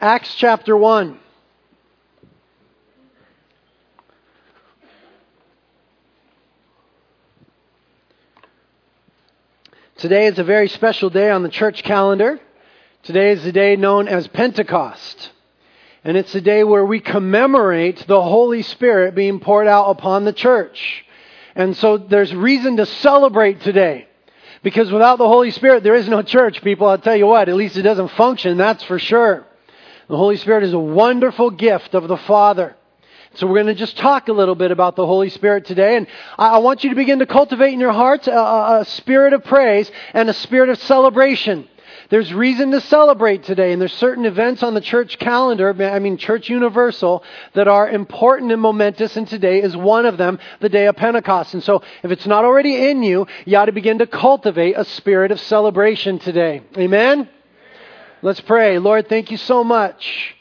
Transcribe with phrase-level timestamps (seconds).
[0.00, 1.18] Acts chapter 1.
[9.96, 12.38] Today is a very special day on the church calendar.
[13.02, 15.32] Today is the day known as Pentecost.
[16.04, 20.32] And it's a day where we commemorate the Holy Spirit being poured out upon the
[20.32, 21.04] church.
[21.56, 24.06] And so there's reason to celebrate today.
[24.62, 26.86] Because without the Holy Spirit, there is no church, people.
[26.86, 29.47] I'll tell you what, at least it doesn't function, that's for sure.
[30.08, 32.74] The Holy Spirit is a wonderful gift of the Father.
[33.34, 35.98] So we're going to just talk a little bit about the Holy Spirit today.
[35.98, 36.06] And
[36.38, 38.32] I want you to begin to cultivate in your hearts a,
[38.80, 41.68] a, spirit of praise and a spirit of celebration.
[42.08, 46.16] There's reason to celebrate today, and there's certain events on the church calendar, I mean,
[46.16, 50.86] Church Universal, that are important and momentous, and today is one of them, the day
[50.86, 51.52] of Pentecost.
[51.52, 54.86] And so, if it's not already in you, you ought to begin to cultivate a
[54.86, 56.62] spirit of celebration today.
[56.78, 57.28] Amen?
[58.20, 58.80] Let's pray.
[58.80, 60.34] Lord, thank you so much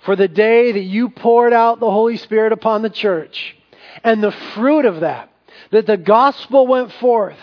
[0.00, 3.56] for the day that you poured out the Holy Spirit upon the church
[4.02, 5.32] and the fruit of that,
[5.70, 7.38] that the gospel went forth,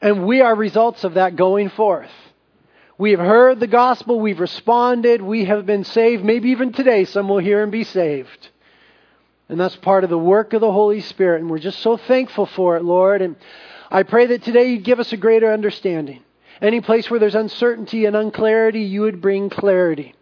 [0.00, 2.10] and we are results of that going forth.
[2.96, 6.24] We have heard the gospel, we've responded, we have been saved.
[6.24, 8.48] Maybe even today some will hear and be saved.
[9.50, 12.46] And that's part of the work of the Holy Spirit, and we're just so thankful
[12.46, 13.20] for it, Lord.
[13.20, 13.36] And
[13.90, 16.22] I pray that today you give us a greater understanding.
[16.62, 20.14] Any place where there's uncertainty and unclarity, you would bring clarity.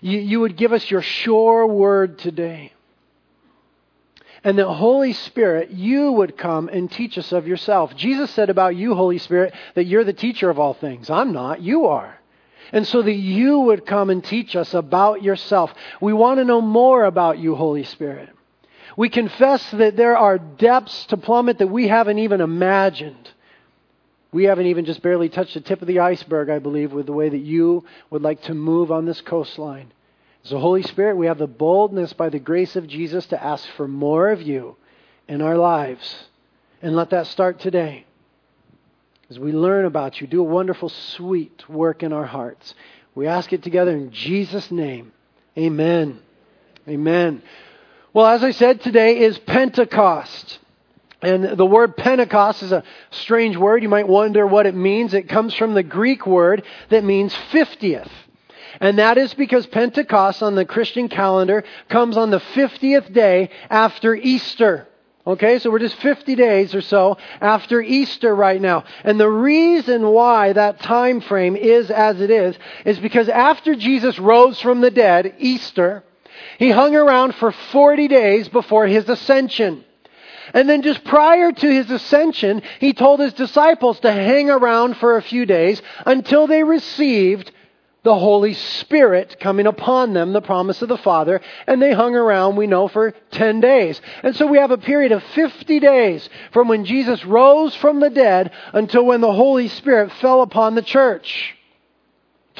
[0.00, 2.72] You, you would give us your sure word today.
[4.42, 7.94] And that Holy Spirit, you would come and teach us of yourself.
[7.94, 11.10] Jesus said about you, Holy Spirit, that you're the teacher of all things.
[11.10, 12.18] I'm not, you are.
[12.72, 15.74] And so that you would come and teach us about yourself.
[16.00, 18.30] We want to know more about you, Holy Spirit.
[18.96, 23.30] We confess that there are depths to plummet that we haven't even imagined.
[24.32, 27.12] We haven't even just barely touched the tip of the iceberg, I believe, with the
[27.12, 29.92] way that you would like to move on this coastline.
[30.44, 33.88] So, Holy Spirit, we have the boldness by the grace of Jesus to ask for
[33.88, 34.76] more of you
[35.28, 36.24] in our lives.
[36.80, 38.06] And let that start today.
[39.28, 42.74] As we learn about you, do a wonderful, sweet work in our hearts.
[43.14, 45.12] We ask it together in Jesus' name.
[45.58, 46.20] Amen.
[46.88, 47.42] Amen.
[48.12, 50.59] Well, as I said, today is Pentecost.
[51.22, 53.82] And the word Pentecost is a strange word.
[53.82, 55.12] You might wonder what it means.
[55.12, 58.10] It comes from the Greek word that means 50th.
[58.80, 64.14] And that is because Pentecost on the Christian calendar comes on the 50th day after
[64.14, 64.86] Easter.
[65.26, 68.84] Okay, so we're just 50 days or so after Easter right now.
[69.04, 74.18] And the reason why that time frame is as it is, is because after Jesus
[74.18, 76.04] rose from the dead, Easter,
[76.58, 79.84] he hung around for 40 days before his ascension.
[80.54, 85.16] And then just prior to his ascension, he told his disciples to hang around for
[85.16, 87.52] a few days until they received
[88.02, 92.56] the Holy Spirit coming upon them, the promise of the Father, and they hung around,
[92.56, 94.00] we know, for 10 days.
[94.22, 98.10] And so we have a period of 50 days from when Jesus rose from the
[98.10, 101.54] dead until when the Holy Spirit fell upon the church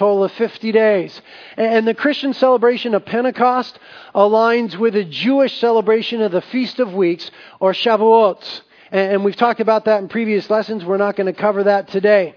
[0.00, 1.22] total of 50 days.
[1.58, 3.78] And the Christian celebration of Pentecost
[4.14, 7.30] aligns with the Jewish celebration of the Feast of Weeks,
[7.60, 8.62] or Shavuot.
[8.90, 10.86] And we've talked about that in previous lessons.
[10.86, 12.34] We're not going to cover that today.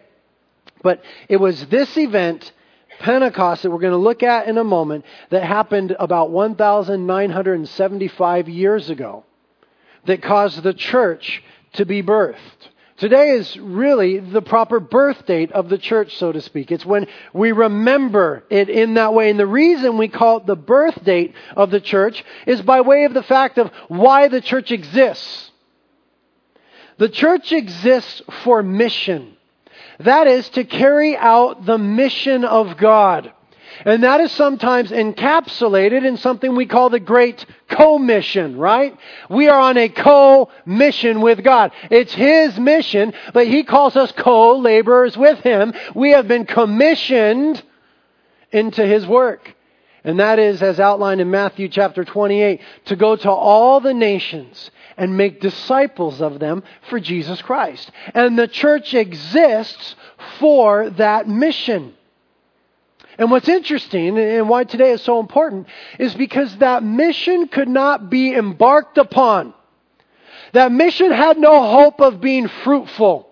[0.81, 2.51] But it was this event,
[2.99, 8.89] Pentecost, that we're going to look at in a moment, that happened about 1,975 years
[8.89, 9.23] ago,
[10.05, 11.41] that caused the church
[11.73, 12.72] to be birthed.
[13.03, 16.71] Today is really the proper birth date of the church, so to speak.
[16.71, 19.29] It's when we remember it in that way.
[19.29, 23.03] And the reason we call it the birth date of the church is by way
[23.03, 25.51] of the fact of why the church exists.
[26.97, 29.35] The church exists for mission.
[29.99, 33.33] That is to carry out the mission of God.
[33.85, 38.97] And that is sometimes encapsulated in something we call the Great Commission, right?
[39.29, 41.71] We are on a co-mission with God.
[41.89, 45.73] It's His mission, but He calls us co-laborers with Him.
[45.95, 47.61] We have been commissioned
[48.51, 49.55] into His work.
[50.03, 54.69] And that is, as outlined in Matthew chapter 28, to go to all the nations
[54.97, 57.89] and make disciples of them for Jesus Christ.
[58.13, 59.95] And the church exists
[60.39, 61.93] for that mission.
[63.17, 65.67] And what's interesting and why today is so important
[65.99, 69.53] is because that mission could not be embarked upon.
[70.53, 73.29] That mission had no hope of being fruitful.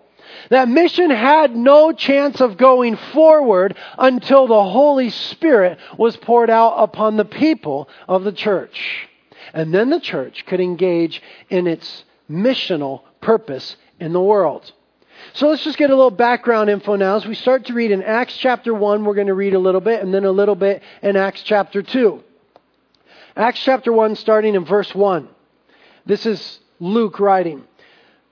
[0.50, 6.74] That mission had no chance of going forward until the Holy Spirit was poured out
[6.76, 9.08] upon the people of the church.
[9.54, 14.72] And then the church could engage in its missional purpose in the world.
[15.34, 17.16] So let's just get a little background info now.
[17.16, 19.80] As we start to read in Acts chapter 1, we're going to read a little
[19.80, 22.22] bit, and then a little bit in Acts chapter 2.
[23.34, 25.26] Acts chapter 1, starting in verse 1.
[26.04, 27.64] This is Luke writing.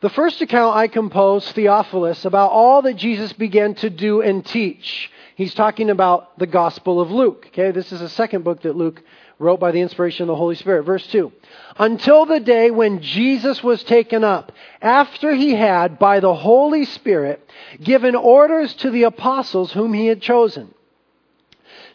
[0.00, 5.10] The first account I composed, Theophilus, about all that Jesus began to do and teach.
[5.36, 7.46] He's talking about the Gospel of Luke.
[7.48, 9.02] Okay, this is the second book that Luke
[9.40, 10.84] wrote by the inspiration of the Holy Spirit.
[10.84, 11.32] Verse 2.
[11.78, 14.52] Until the day when Jesus was taken up,
[14.82, 17.44] after he had, by the Holy Spirit,
[17.82, 20.74] given orders to the apostles whom he had chosen.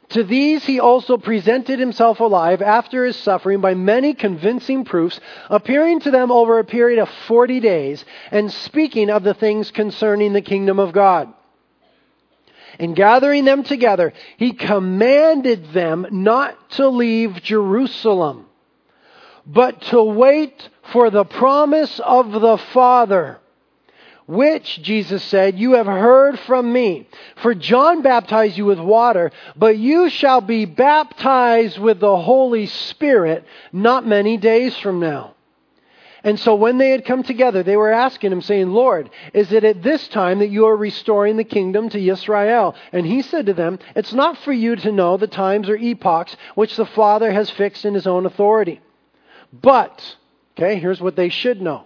[0.10, 5.20] To these he also presented himself alive after his suffering by many convincing proofs,
[5.50, 10.34] appearing to them over a period of forty days, and speaking of the things concerning
[10.34, 11.34] the kingdom of God.
[12.80, 18.46] And gathering them together, he commanded them not to leave Jerusalem,
[19.46, 23.40] but to wait for the promise of the Father
[24.28, 27.08] which, Jesus said, you have heard from me.
[27.38, 33.46] For John baptized you with water, but you shall be baptized with the Holy Spirit
[33.72, 35.35] not many days from now.
[36.26, 39.64] And so when they had come together, they were asking him, saying, Lord, is it
[39.64, 42.74] at this time that you are restoring the kingdom to Israel?
[42.92, 46.36] And he said to them, It's not for you to know the times or epochs
[46.56, 48.82] which the Father has fixed in his own authority.
[49.54, 50.18] But,
[50.58, 51.84] okay, here's what they should know.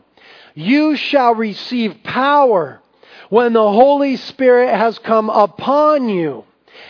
[0.56, 2.82] You shall receive power
[3.30, 6.46] when the Holy Spirit has come upon you.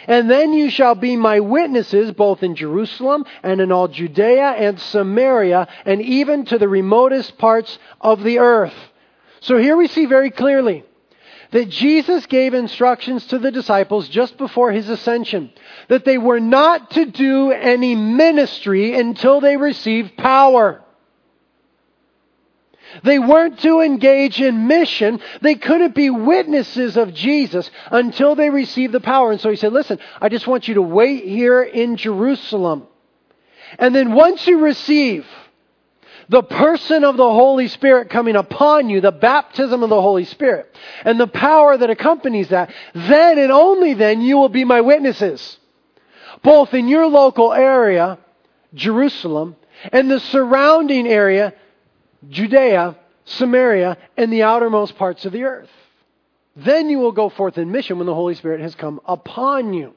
[0.08, 4.80] And then you shall be my witnesses both in Jerusalem and in all Judea and
[4.80, 8.74] Samaria and even to the remotest parts of the earth.
[9.42, 10.84] So here we see very clearly
[11.52, 15.52] that Jesus gave instructions to the disciples just before his ascension
[15.88, 20.84] that they were not to do any ministry until they received power.
[23.04, 25.20] They weren't to engage in mission.
[25.42, 29.32] They couldn't be witnesses of Jesus until they received the power.
[29.32, 32.88] And so he said, Listen, I just want you to wait here in Jerusalem.
[33.78, 35.26] And then once you receive
[36.30, 40.76] the person of the Holy Spirit coming upon you, the baptism of the Holy Spirit,
[41.04, 45.58] and the power that accompanies that, then and only then you will be my witnesses.
[46.44, 48.20] Both in your local area,
[48.74, 49.56] Jerusalem,
[49.92, 51.54] and the surrounding area,
[52.28, 55.70] Judea, Samaria, and the outermost parts of the earth.
[56.56, 59.94] Then you will go forth in mission when the Holy Spirit has come upon you.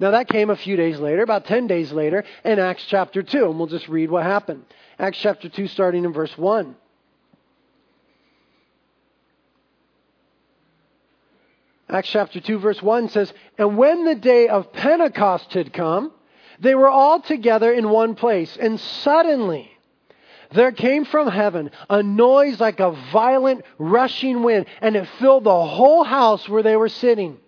[0.00, 3.46] Now, that came a few days later, about 10 days later, in Acts chapter 2,
[3.46, 4.64] and we'll just read what happened.
[4.98, 6.74] Acts chapter 2, starting in verse 1.
[11.88, 16.12] Acts chapter 2, verse 1 says, And when the day of Pentecost had come,
[16.58, 19.70] they were all together in one place, and suddenly,
[20.54, 25.66] there came from heaven a noise like a violent rushing wind, and it filled the
[25.66, 27.38] whole house where they were sitting.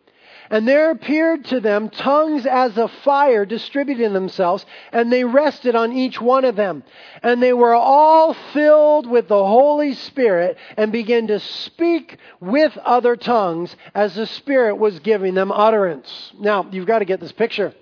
[0.51, 5.93] And there appeared to them tongues as of fire distributing themselves, and they rested on
[5.93, 6.85] each one of them.
[7.23, 13.17] And they were all filled with the Holy Spirit and began to speak with other
[13.17, 16.33] tongues as the Spirit was giving them utterance.
[16.39, 17.75] Now, you've got to get this picture.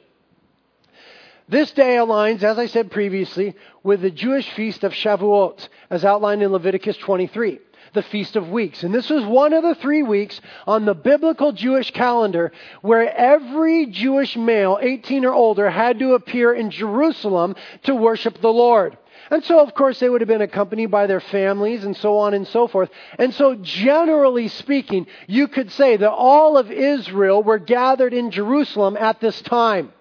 [1.48, 6.42] This day aligns, as I said previously, with the Jewish feast of Shavuot, as outlined
[6.42, 7.60] in Leviticus 23,
[7.92, 8.82] the Feast of Weeks.
[8.82, 12.50] And this was one of the three weeks on the biblical Jewish calendar
[12.80, 18.48] where every Jewish male, 18 or older, had to appear in Jerusalem to worship the
[18.48, 18.96] Lord.
[19.30, 22.32] And so, of course, they would have been accompanied by their families and so on
[22.32, 22.88] and so forth.
[23.18, 28.96] And so, generally speaking, you could say that all of Israel were gathered in Jerusalem
[28.96, 29.92] at this time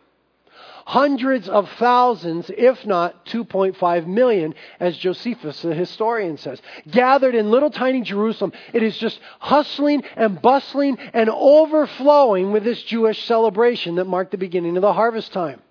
[0.85, 7.69] hundreds of thousands, if not 2.5 million, as Josephus, the historian, says, gathered in little
[7.69, 8.53] tiny Jerusalem.
[8.73, 14.37] It is just hustling and bustling and overflowing with this Jewish celebration that marked the
[14.37, 15.61] beginning of the harvest time.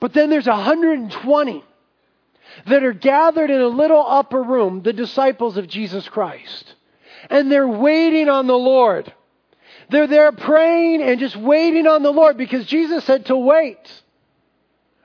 [0.00, 1.64] But then there's 120
[2.66, 6.74] that are gathered in a little upper room, the disciples of Jesus Christ.
[7.30, 9.12] And they're waiting on the Lord.
[9.94, 13.78] They're there praying and just waiting on the Lord because Jesus said to wait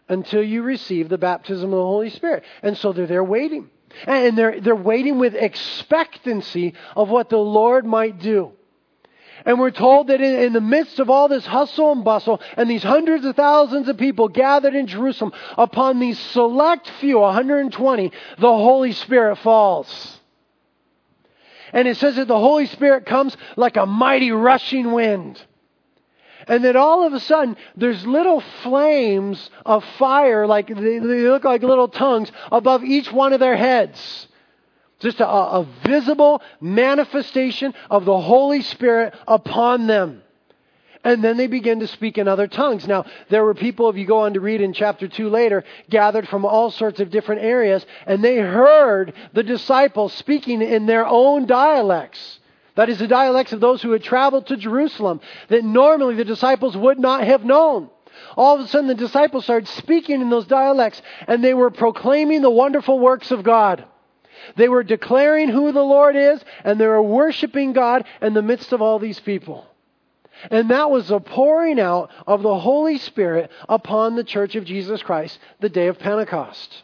[0.07, 2.43] until you receive the baptism of the Holy Spirit.
[2.63, 3.69] And so they're there waiting.
[4.07, 8.53] And they're, they're waiting with expectancy of what the Lord might do.
[9.45, 12.67] And we're told that in, in, the midst of all this hustle and bustle and
[12.67, 18.47] these hundreds of thousands of people gathered in Jerusalem, upon these select few, 120, the
[18.47, 20.18] Holy Spirit falls.
[21.73, 25.41] And it says that the Holy Spirit comes like a mighty rushing wind.
[26.47, 31.61] And then all of a sudden, there's little flames of fire, like they, look like
[31.61, 34.27] little tongues above each one of their heads.
[34.99, 40.23] Just a, a visible manifestation of the Holy Spirit upon them.
[41.09, 42.87] And then they begin to speak in other tongues.
[42.87, 46.27] Now, there were people, if you go on to read in chapter 2 later, gathered
[46.27, 51.47] from all sorts of different areas, and they heard the disciples speaking in their own
[51.47, 52.39] dialects.
[52.75, 56.77] That is, the dialects of those who had traveled to Jerusalem that normally the disciples
[56.77, 57.89] would not have known.
[58.37, 62.43] All of a sudden, the disciples started speaking in those dialects, and they were proclaiming
[62.43, 63.83] the wonderful works of God.
[64.57, 68.73] They were declaring who the Lord is, and they were worshiping God in the midst
[68.73, 69.65] of all these people.
[70.49, 75.01] And that was the pouring out of the Holy Spirit upon the church of Jesus
[75.03, 76.83] Christ the day of Pentecost.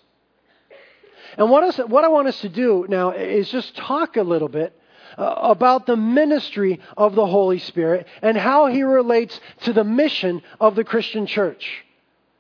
[1.37, 4.47] And what, is, what I want us to do now is just talk a little
[4.47, 4.77] bit
[5.17, 10.41] uh, about the ministry of the Holy Spirit and how he relates to the mission
[10.59, 11.83] of the Christian church.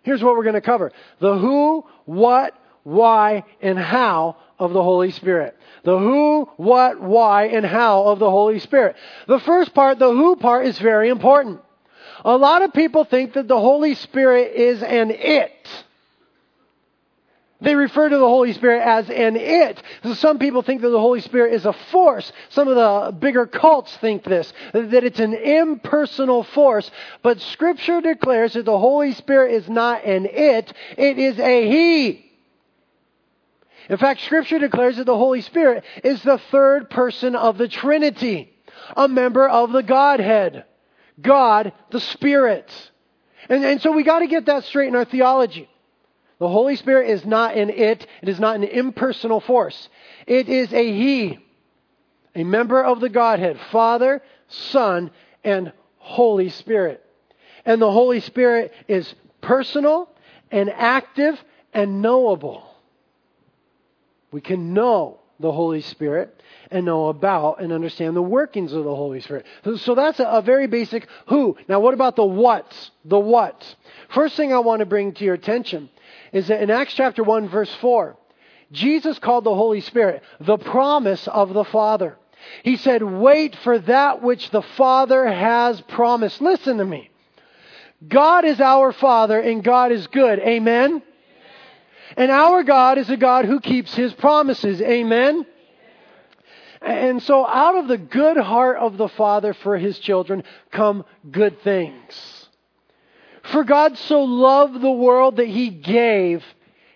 [0.03, 5.11] Here's what we're going to cover the who, what, why, and how of the Holy
[5.11, 5.57] Spirit.
[5.83, 8.95] The who, what, why, and how of the Holy Spirit.
[9.27, 11.61] The first part, the who part, is very important.
[12.23, 15.85] A lot of people think that the Holy Spirit is an it.
[17.61, 19.81] They refer to the Holy Spirit as an it.
[20.03, 22.31] So some people think that the Holy Spirit is a force.
[22.49, 26.89] Some of the bigger cults think this, that it's an impersonal force.
[27.23, 32.24] But Scripture declares that the Holy Spirit is not an it, it is a He.
[33.89, 38.53] In fact, Scripture declares that the Holy Spirit is the third person of the Trinity,
[38.95, 40.65] a member of the Godhead.
[41.21, 42.71] God, the Spirit.
[43.49, 45.69] And, and so we got to get that straight in our theology.
[46.39, 49.89] The Holy Spirit is not an it, it is not an impersonal force.
[50.27, 51.39] It is a He,
[52.35, 55.11] a member of the Godhead, Father, Son,
[55.43, 57.03] and Holy Spirit.
[57.65, 60.09] And the Holy Spirit is personal
[60.51, 61.41] and active
[61.73, 62.74] and knowable.
[64.35, 68.93] We can know the Holy Spirit and know about and understand the workings of the
[68.93, 69.45] Holy Spirit.
[69.77, 71.55] So that's a, very basic who.
[71.69, 72.91] Now, what about the what?
[73.05, 73.75] The what?
[74.09, 75.89] First thing I want to bring to your attention
[76.33, 78.17] is that in Acts chapter 1, verse 4,
[78.73, 82.17] Jesus called the Holy Spirit the promise of the Father.
[82.61, 86.41] He said, Wait for that which the Father has promised.
[86.41, 87.09] Listen to me.
[88.05, 90.39] God is our Father and God is good.
[90.39, 91.03] Amen?
[92.17, 94.81] And our God is a God who keeps his promises.
[94.81, 95.45] Amen?
[96.81, 101.61] And so out of the good heart of the Father for his children come good
[101.61, 102.47] things.
[103.43, 106.43] For God so loved the world that he gave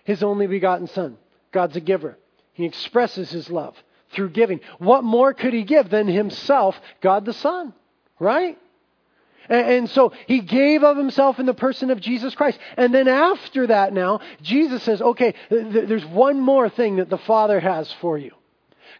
[0.04, 1.16] his only begotten Son.
[1.52, 2.18] God's a giver.
[2.52, 3.76] He expresses his love
[4.12, 4.60] through giving.
[4.78, 7.72] What more could he give than himself, God the Son?
[8.18, 8.58] Right?
[9.50, 12.58] And, so he gave of himself in the person of Jesus Christ.
[12.76, 17.58] And then after that, now, Jesus says, okay, there's one more thing that the Father
[17.58, 18.30] has for you.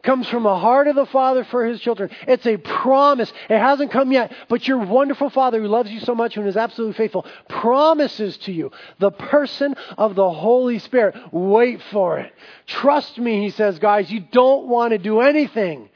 [0.02, 2.10] Comes from the heart of the Father for his children.
[2.26, 3.30] It's a promise.
[3.50, 6.56] It hasn't come yet, but your wonderful Father who loves you so much and is
[6.56, 11.16] absolutely faithful promises to you the person of the Holy Spirit.
[11.32, 12.32] Wait for it.
[12.66, 15.90] Trust me, he says, guys, you don't want to do anything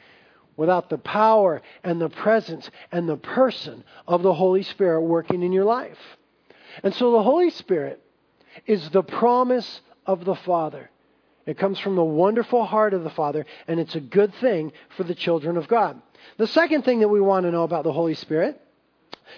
[0.57, 5.53] without the power and the presence and the person of the Holy Spirit working in
[5.53, 5.99] your life.
[6.83, 8.01] And so the Holy Spirit
[8.67, 10.91] is the promise of the Father.
[11.47, 15.05] It comes from the wonderful heart of the Father, and it's a good thing for
[15.05, 16.01] the children of God.
[16.39, 18.61] The second thing that we want to know about the Holy Spirit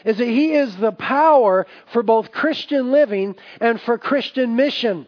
[0.04, 5.06] is that He is the power for both Christian living and for Christian mission.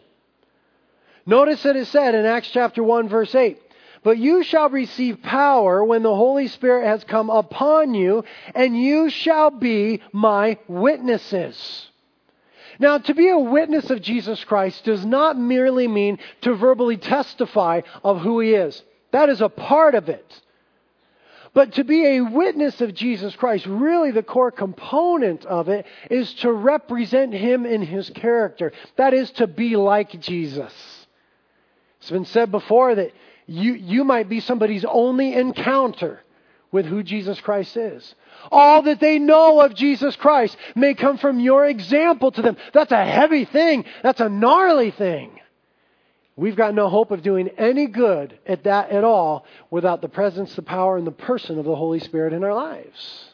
[1.25, 3.59] Notice that it said in Acts chapter 1, verse 8
[4.03, 8.23] but you shall receive power when the Holy Spirit has come upon you,
[8.55, 11.87] and you shall be my witnesses.
[12.79, 17.81] Now, to be a witness of Jesus Christ does not merely mean to verbally testify
[18.03, 18.81] of who he is.
[19.11, 20.41] That is a part of it.
[21.53, 26.33] But to be a witness of Jesus Christ, really the core component of it is
[26.35, 28.71] to represent him in his character.
[28.97, 30.73] That is to be like Jesus.
[31.99, 33.11] It's been said before that
[33.49, 36.19] you, you might be somebody's only encounter
[36.71, 38.15] with who Jesus Christ is.
[38.51, 42.57] All that they know of Jesus Christ may come from your example to them.
[42.73, 43.85] That's a heavy thing.
[44.03, 45.39] That's a gnarly thing.
[46.35, 50.55] We've got no hope of doing any good at that at all without the presence,
[50.55, 53.33] the power, and the person of the Holy Spirit in our lives.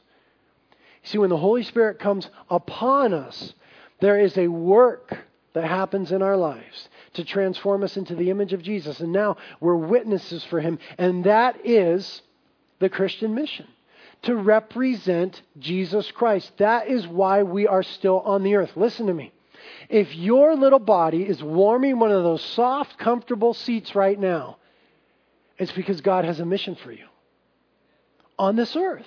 [1.04, 3.54] See, when the Holy Spirit comes upon us,
[4.00, 5.16] there is a work
[5.54, 9.00] that happens in our lives to transform us into the image of Jesus.
[9.00, 10.80] And now we're witnesses for him.
[10.98, 12.22] And that is
[12.80, 13.68] the Christian mission
[14.22, 16.52] to represent Jesus Christ.
[16.58, 18.72] That is why we are still on the earth.
[18.76, 19.34] Listen to me.
[19.90, 24.58] If your little body is warming one of those soft, comfortable seats right now,
[25.58, 27.06] It's because God has a mission for you
[28.38, 29.06] on this earth.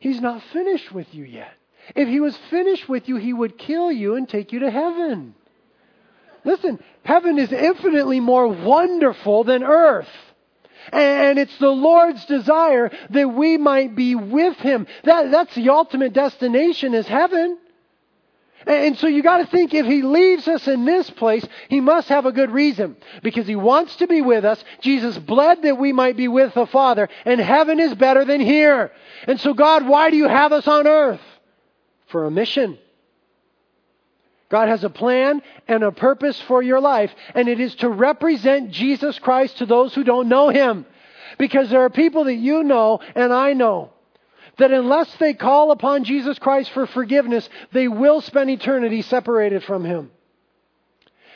[0.00, 1.52] He's not finished with you yet.
[1.94, 5.34] If he was finished with you, he would kill you and take you to heaven.
[6.48, 10.08] Listen, heaven is infinitely more wonderful than earth.
[10.90, 14.86] And it's the Lord's desire that we might be with Him.
[15.04, 17.58] That, that's the ultimate destination is heaven.
[18.66, 22.08] And so you got to think if he leaves us in this place, he must
[22.08, 24.62] have a good reason because he wants to be with us.
[24.80, 28.90] Jesus bled that we might be with the Father, and heaven is better than here.
[29.26, 31.20] And so, God, why do you have us on earth?
[32.06, 32.78] For a mission.
[34.48, 38.70] God has a plan and a purpose for your life, and it is to represent
[38.70, 40.86] Jesus Christ to those who don't know him.
[41.38, 43.90] Because there are people that you know and I know
[44.56, 49.84] that unless they call upon Jesus Christ for forgiveness, they will spend eternity separated from
[49.84, 50.10] him.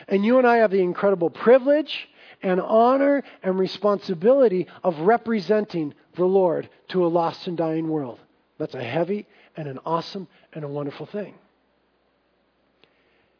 [0.08, 2.08] And you and I have the incredible privilege
[2.42, 8.18] and honor and responsibility of representing the Lord to a lost and dying world.
[8.58, 9.26] That's a heavy
[9.56, 11.34] and an awesome and a wonderful thing.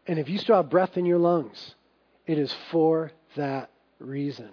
[0.07, 1.75] And if you still have breath in your lungs,
[2.27, 4.51] it is for that reason.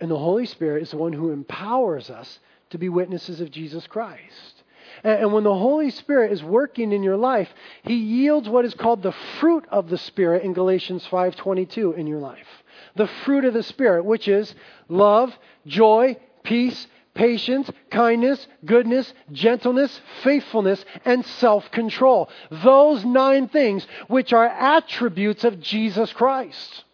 [0.00, 2.38] And the Holy Spirit is the one who empowers us
[2.70, 4.62] to be witnesses of Jesus Christ.
[5.04, 9.02] And when the Holy Spirit is working in your life, he yields what is called
[9.02, 12.64] the fruit of the Spirit in Galatians 5:22 in your life.
[12.96, 14.54] The fruit of the Spirit, which is
[14.88, 22.28] love, joy, peace, patience, kindness, goodness, gentleness, faithfulness, and self control.
[22.50, 26.84] Those nine things, which are attributes of Jesus Christ.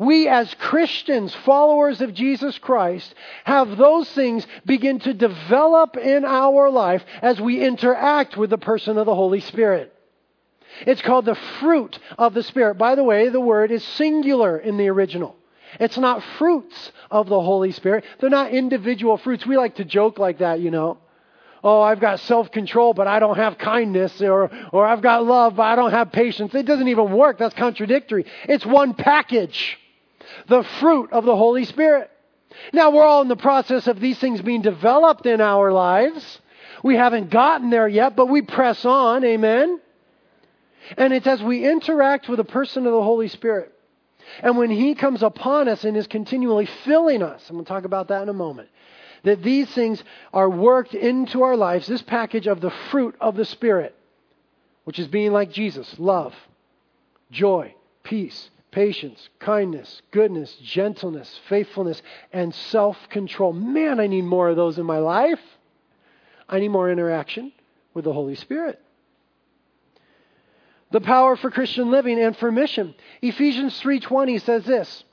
[0.00, 6.70] We, as Christians, followers of Jesus Christ, have those things begin to develop in our
[6.70, 9.92] life as we interact with the person of the Holy Spirit.
[10.80, 12.76] It's called the fruit of the Spirit.
[12.76, 15.36] By the way, the word is singular in the original.
[15.80, 18.04] It's not fruits of the Holy Spirit.
[18.20, 19.46] They're not individual fruits.
[19.46, 20.98] We like to joke like that, you know.
[21.64, 25.56] Oh, I've got self control, but I don't have kindness, or, or I've got love,
[25.56, 26.54] but I don't have patience.
[26.54, 27.38] It doesn't even work.
[27.38, 28.26] That's contradictory.
[28.44, 29.78] It's one package
[30.48, 32.10] the fruit of the Holy Spirit.
[32.72, 36.40] Now, we're all in the process of these things being developed in our lives.
[36.82, 39.24] We haven't gotten there yet, but we press on.
[39.24, 39.80] Amen.
[40.96, 43.72] And it's as we interact with the person of the Holy Spirit
[44.42, 48.08] and when He comes upon us and is continually filling us, and we'll talk about
[48.08, 48.68] that in a moment,
[49.22, 53.44] that these things are worked into our lives, this package of the fruit of the
[53.44, 53.94] Spirit,
[54.84, 56.34] which is being like Jesus love,
[57.30, 63.52] joy, peace, patience, kindness, goodness, gentleness, faithfulness, and self control.
[63.52, 65.40] Man, I need more of those in my life.
[66.48, 67.52] I need more interaction
[67.94, 68.80] with the Holy Spirit
[70.90, 72.94] the power for Christian living and for mission.
[73.22, 75.04] Ephesians 3:20 says this,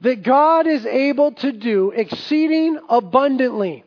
[0.00, 3.84] that God is able to do exceeding abundantly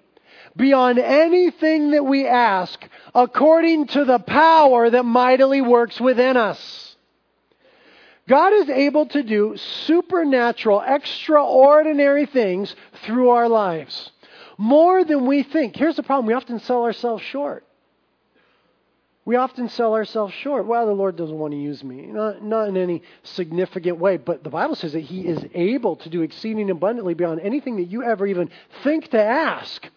[0.56, 2.80] beyond anything that we ask
[3.16, 6.96] according to the power that mightily works within us.
[8.28, 14.12] God is able to do supernatural, extraordinary things through our lives.
[14.58, 15.76] More than we think.
[15.76, 17.66] Here's the problem we often sell ourselves short.
[19.26, 20.68] We often sell ourselves short.
[20.68, 22.08] Well, the Lord doesn't want to use me.
[22.08, 26.10] Not, not in any significant way, but the Bible says that He is able to
[26.10, 28.50] do exceeding abundantly beyond anything that you ever even
[28.84, 29.88] think to ask.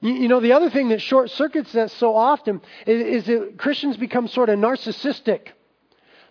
[0.00, 3.58] You, you know, the other thing that short circuits that so often is, is that
[3.58, 5.48] Christians become sort of narcissistic.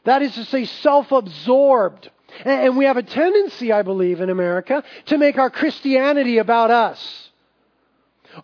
[0.06, 2.10] That is to say, self absorbed.
[2.44, 6.72] And, and we have a tendency, I believe, in America to make our Christianity about
[6.72, 7.30] us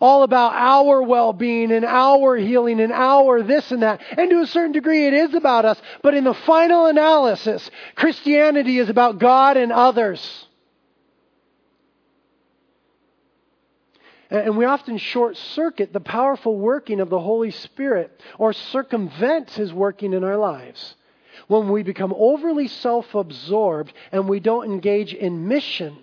[0.00, 4.00] all about our well being and our healing and our this and that.
[4.16, 5.80] And to a certain degree, it is about us.
[6.02, 10.46] But in the final analysis, Christianity is about God and others.
[14.30, 19.74] And we often short circuit the powerful working of the Holy Spirit or circumvent His
[19.74, 20.94] working in our lives
[21.48, 26.01] when we become overly self absorbed and we don't engage in mission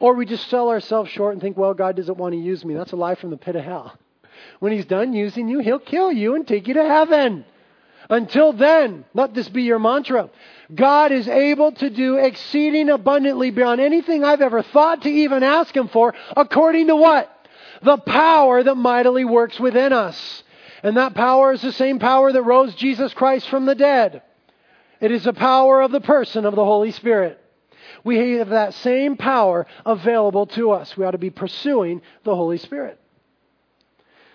[0.00, 2.74] or we just sell ourselves short and think, well, God doesn't want to use me.
[2.74, 3.98] That's a lie from the pit of hell.
[4.60, 7.44] When He's done using you, He'll kill you and take you to heaven.
[8.10, 10.28] Until then, let this be your mantra.
[10.74, 15.74] God is able to do exceeding abundantly beyond anything I've ever thought to even ask
[15.74, 17.30] Him for, according to what?
[17.82, 20.42] The power that mightily works within us.
[20.82, 24.22] And that power is the same power that rose Jesus Christ from the dead.
[25.00, 27.40] It is the power of the person of the Holy Spirit
[28.04, 30.96] we have that same power available to us.
[30.96, 33.00] We ought to be pursuing the Holy Spirit.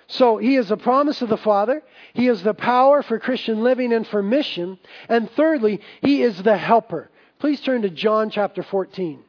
[0.07, 1.83] So he is the promise of the Father.
[2.13, 4.79] He is the power for Christian living and for mission.
[5.07, 7.11] And thirdly, he is the helper.
[7.37, 9.23] Please turn to John chapter 14.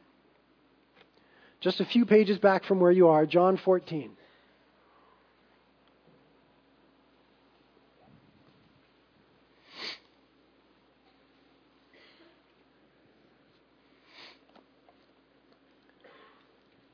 [1.59, 4.11] Just a few pages back from where you are, John 14.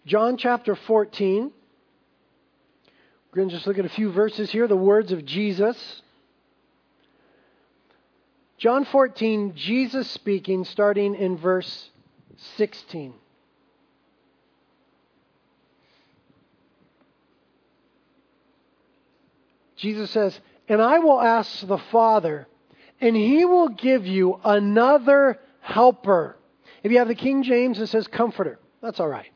[0.07, 1.51] John chapter 14.
[3.29, 6.01] We're going to just look at a few verses here, the words of Jesus.
[8.57, 11.89] John 14, Jesus speaking, starting in verse
[12.55, 13.13] 16.
[19.75, 20.39] Jesus says,
[20.69, 22.47] And I will ask the Father,
[23.01, 26.37] and he will give you another helper.
[26.81, 28.57] If you have the King James, it says comforter.
[28.81, 29.27] That's all right.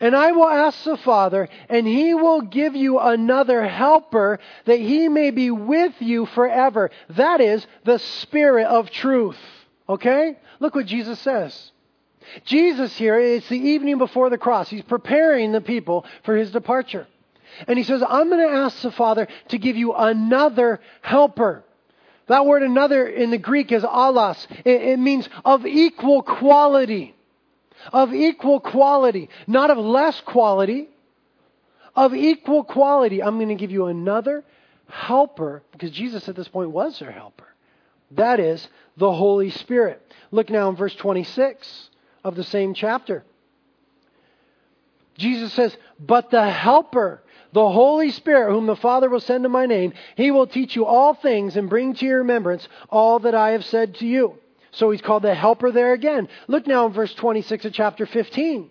[0.00, 5.08] And I will ask the Father, and he will give you another helper that he
[5.08, 6.90] may be with you forever.
[7.10, 9.36] That is the Spirit of truth.
[9.88, 10.38] Okay?
[10.58, 11.72] Look what Jesus says.
[12.44, 14.70] Jesus here, it's the evening before the cross.
[14.70, 17.06] He's preparing the people for his departure.
[17.66, 21.64] And he says, I'm going to ask the Father to give you another helper.
[22.28, 24.46] That word another in the Greek is allos.
[24.64, 27.14] It, it means of equal quality
[27.92, 30.88] of equal quality, not of less quality,
[31.94, 33.22] of equal quality.
[33.22, 34.44] I'm going to give you another
[34.88, 37.46] helper, because Jesus at this point was their helper.
[38.12, 38.66] That is
[38.96, 40.02] the Holy Spirit.
[40.30, 41.90] Look now in verse 26
[42.24, 43.24] of the same chapter.
[45.16, 49.66] Jesus says, But the Helper, the Holy Spirit, whom the Father will send in my
[49.66, 53.50] name, he will teach you all things and bring to your remembrance all that I
[53.50, 54.38] have said to you.
[54.72, 56.28] So he's called the helper there again.
[56.48, 58.70] Look now in verse 26 of chapter 15.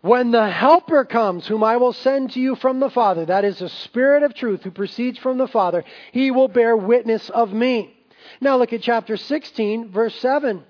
[0.00, 3.58] When the helper comes, whom I will send to you from the Father, that is
[3.58, 7.94] the Spirit of truth who proceeds from the Father, he will bear witness of me.
[8.40, 10.62] Now look at chapter 16, verse 7.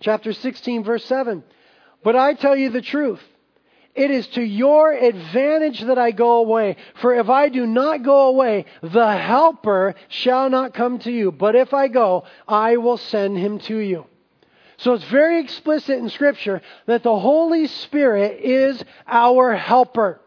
[0.00, 1.42] Chapter 16, verse 7.
[2.02, 3.20] But I tell you the truth.
[3.94, 6.76] It is to your advantage that I go away.
[7.00, 11.32] For if I do not go away, the Helper shall not come to you.
[11.32, 14.06] But if I go, I will send him to you.
[14.76, 20.20] So it's very explicit in Scripture that the Holy Spirit is our helper.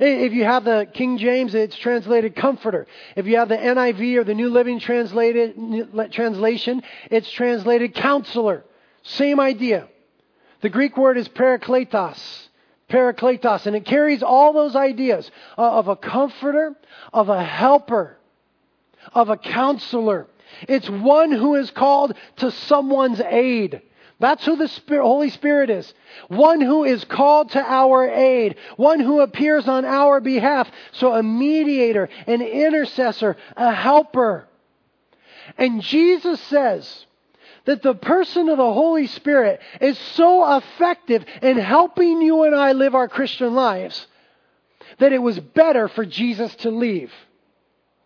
[0.00, 2.86] If you have the King James, it's translated comforter.
[3.14, 8.64] If you have the NIV or the New Living translation, it's translated counselor.
[9.02, 9.88] Same idea.
[10.60, 12.47] The Greek word is parakletos.
[12.88, 13.66] Parakletos.
[13.66, 16.74] And it carries all those ideas uh, of a comforter,
[17.12, 18.16] of a helper,
[19.12, 20.26] of a counselor.
[20.62, 23.82] It's one who is called to someone's aid.
[24.20, 25.94] That's who the Spirit, Holy Spirit is.
[26.26, 28.56] One who is called to our aid.
[28.76, 30.68] One who appears on our behalf.
[30.92, 34.48] So a mediator, an intercessor, a helper.
[35.56, 37.06] And Jesus says,
[37.68, 42.72] that the person of the Holy Spirit is so effective in helping you and I
[42.72, 44.06] live our Christian lives
[45.00, 47.12] that it was better for Jesus to leave.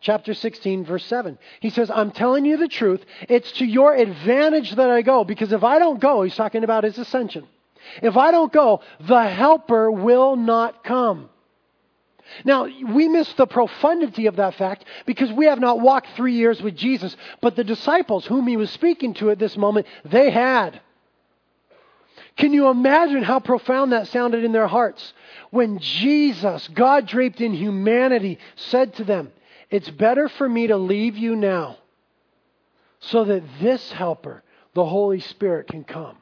[0.00, 1.38] Chapter 16, verse 7.
[1.60, 3.04] He says, I'm telling you the truth.
[3.28, 6.82] It's to your advantage that I go, because if I don't go, he's talking about
[6.82, 7.46] his ascension.
[8.02, 11.30] If I don't go, the helper will not come.
[12.44, 16.62] Now, we miss the profundity of that fact because we have not walked three years
[16.62, 20.80] with Jesus, but the disciples whom he was speaking to at this moment, they had.
[22.36, 25.12] Can you imagine how profound that sounded in their hearts
[25.50, 29.30] when Jesus, God draped in humanity, said to them,
[29.70, 31.78] It's better for me to leave you now
[33.00, 34.42] so that this helper,
[34.74, 36.16] the Holy Spirit, can come.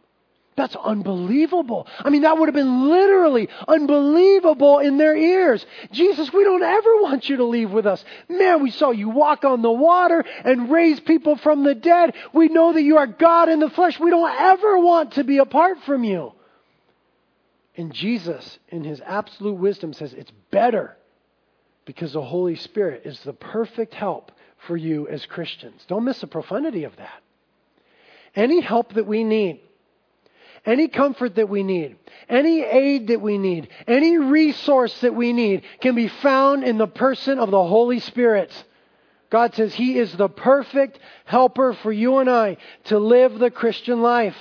[0.60, 1.86] That's unbelievable.
[2.00, 5.64] I mean, that would have been literally unbelievable in their ears.
[5.90, 8.04] Jesus, we don't ever want you to leave with us.
[8.28, 12.12] Man, we saw you walk on the water and raise people from the dead.
[12.34, 13.98] We know that you are God in the flesh.
[13.98, 16.34] We don't ever want to be apart from you.
[17.74, 20.94] And Jesus, in his absolute wisdom, says it's better
[21.86, 24.30] because the Holy Spirit is the perfect help
[24.66, 25.82] for you as Christians.
[25.88, 27.22] Don't miss the profundity of that.
[28.36, 29.62] Any help that we need,
[30.66, 31.96] any comfort that we need,
[32.28, 36.86] any aid that we need, any resource that we need can be found in the
[36.86, 38.52] person of the Holy Spirit.
[39.30, 44.02] God says He is the perfect helper for you and I to live the Christian
[44.02, 44.36] life.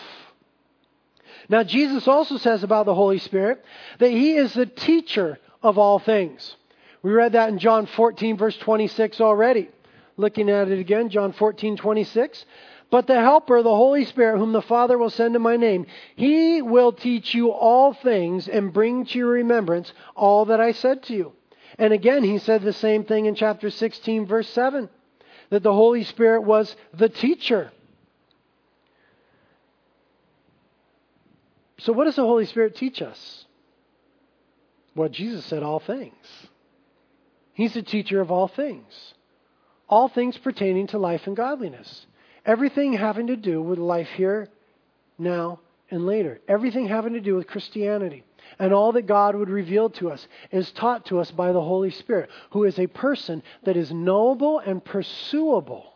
[1.47, 3.63] Now, Jesus also says about the Holy Spirit
[3.99, 6.55] that He is the teacher of all things.
[7.01, 9.69] We read that in John 14, verse 26 already.
[10.17, 12.45] Looking at it again, John 14, 26.
[12.91, 16.61] But the Helper, the Holy Spirit, whom the Father will send in my name, he
[16.61, 21.13] will teach you all things and bring to your remembrance all that I said to
[21.13, 21.33] you.
[21.77, 24.89] And again, he said the same thing in chapter 16, verse 7,
[25.51, 27.71] that the Holy Spirit was the teacher.
[31.77, 33.45] So, what does the Holy Spirit teach us?
[34.95, 36.13] Well, Jesus said all things.
[37.53, 39.13] He's the teacher of all things.
[39.87, 42.05] All things pertaining to life and godliness.
[42.45, 44.49] Everything having to do with life here,
[45.17, 45.59] now,
[45.91, 46.39] and later.
[46.47, 48.23] Everything having to do with Christianity.
[48.57, 51.91] And all that God would reveal to us is taught to us by the Holy
[51.91, 55.93] Spirit, who is a person that is knowable and pursuable.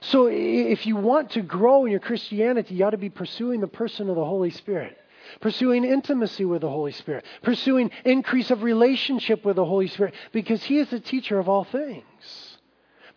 [0.00, 3.66] So if you want to grow in your Christianity, you ought to be pursuing the
[3.66, 4.96] person of the Holy Spirit
[5.40, 10.62] pursuing intimacy with the Holy Spirit, pursuing increase of relationship with the Holy Spirit, because
[10.62, 12.47] He is the teacher of all things.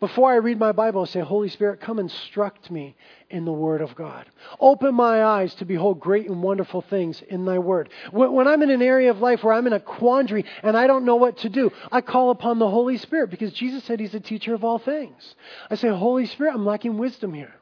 [0.02, 2.96] Before I read my Bible, I say, Holy Spirit, come instruct me
[3.30, 4.26] in the Word of God.
[4.60, 7.88] Open my eyes to behold great and wonderful things in Thy Word.
[8.12, 11.06] When I'm in an area of life where I'm in a quandary and I don't
[11.06, 14.20] know what to do, I call upon the Holy Spirit because Jesus said He's the
[14.20, 15.36] teacher of all things.
[15.70, 17.54] I say, Holy Spirit, I'm lacking wisdom here.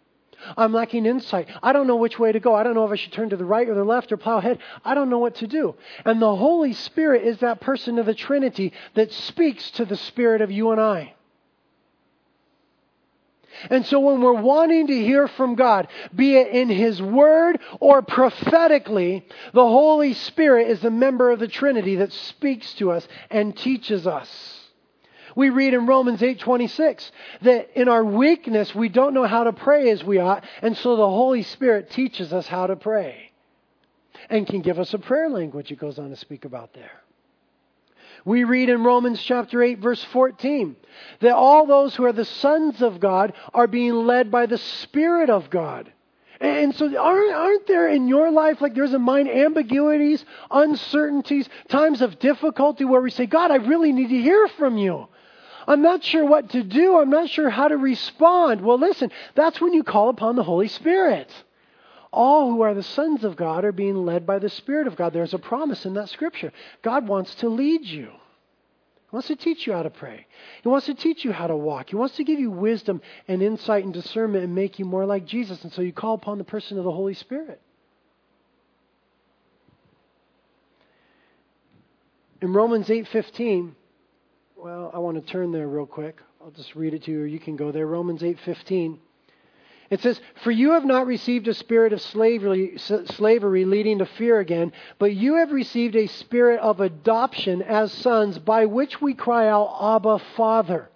[0.56, 1.50] I'm lacking insight.
[1.62, 2.56] I don't know which way to go.
[2.56, 4.38] I don't know if I should turn to the right or the left or plow
[4.38, 4.60] ahead.
[4.86, 5.76] I don't know what to do.
[6.06, 10.40] And the Holy Spirit is that person of the Trinity that speaks to the Spirit
[10.40, 11.16] of you and I.
[13.70, 18.02] And so when we're wanting to hear from God, be it in His Word or
[18.02, 23.58] prophetically, the Holy Spirit is the member of the Trinity that speaks to us and
[23.58, 24.30] teaches us.
[25.36, 29.90] We read in Romans 8:26 that in our weakness we don't know how to pray
[29.90, 33.32] as we ought, and so the Holy Spirit teaches us how to pray
[34.30, 37.02] and can give us a prayer language it goes on to speak about there.
[38.26, 40.76] We read in Romans chapter 8 verse 14
[41.22, 45.30] that all those who are the sons of God are being led by the Spirit
[45.30, 45.92] of God.
[46.42, 52.02] And so aren't, aren't there in your life, like there's in mine, ambiguities, uncertainties, times
[52.02, 55.08] of difficulty where we say, God, I really need to hear from you.
[55.68, 56.98] I'm not sure what to do.
[56.98, 58.62] I'm not sure how to respond.
[58.62, 61.30] Well, listen, that's when you call upon the Holy Spirit.
[62.12, 65.14] All who are the sons of God are being led by the Spirit of God.
[65.14, 66.52] There's a promise in that scripture.
[66.82, 68.08] God wants to lead you.
[68.08, 70.28] He wants to teach you how to pray.
[70.62, 71.90] He wants to teach you how to walk.
[71.90, 75.26] He wants to give you wisdom and insight and discernment and make you more like
[75.26, 75.64] Jesus.
[75.64, 77.62] And so you call upon the person of the Holy Spirit.
[82.42, 83.76] In Romans 8:15,
[84.56, 86.22] well, I want to turn there real quick.
[86.42, 87.86] I'll just read it to you or you can go there.
[87.86, 89.00] Romans 8:15.
[89.90, 94.40] It says, For you have not received a spirit of slavery, slavery leading to fear
[94.40, 99.48] again, but you have received a spirit of adoption as sons, by which we cry
[99.48, 100.90] out, Abba, Father.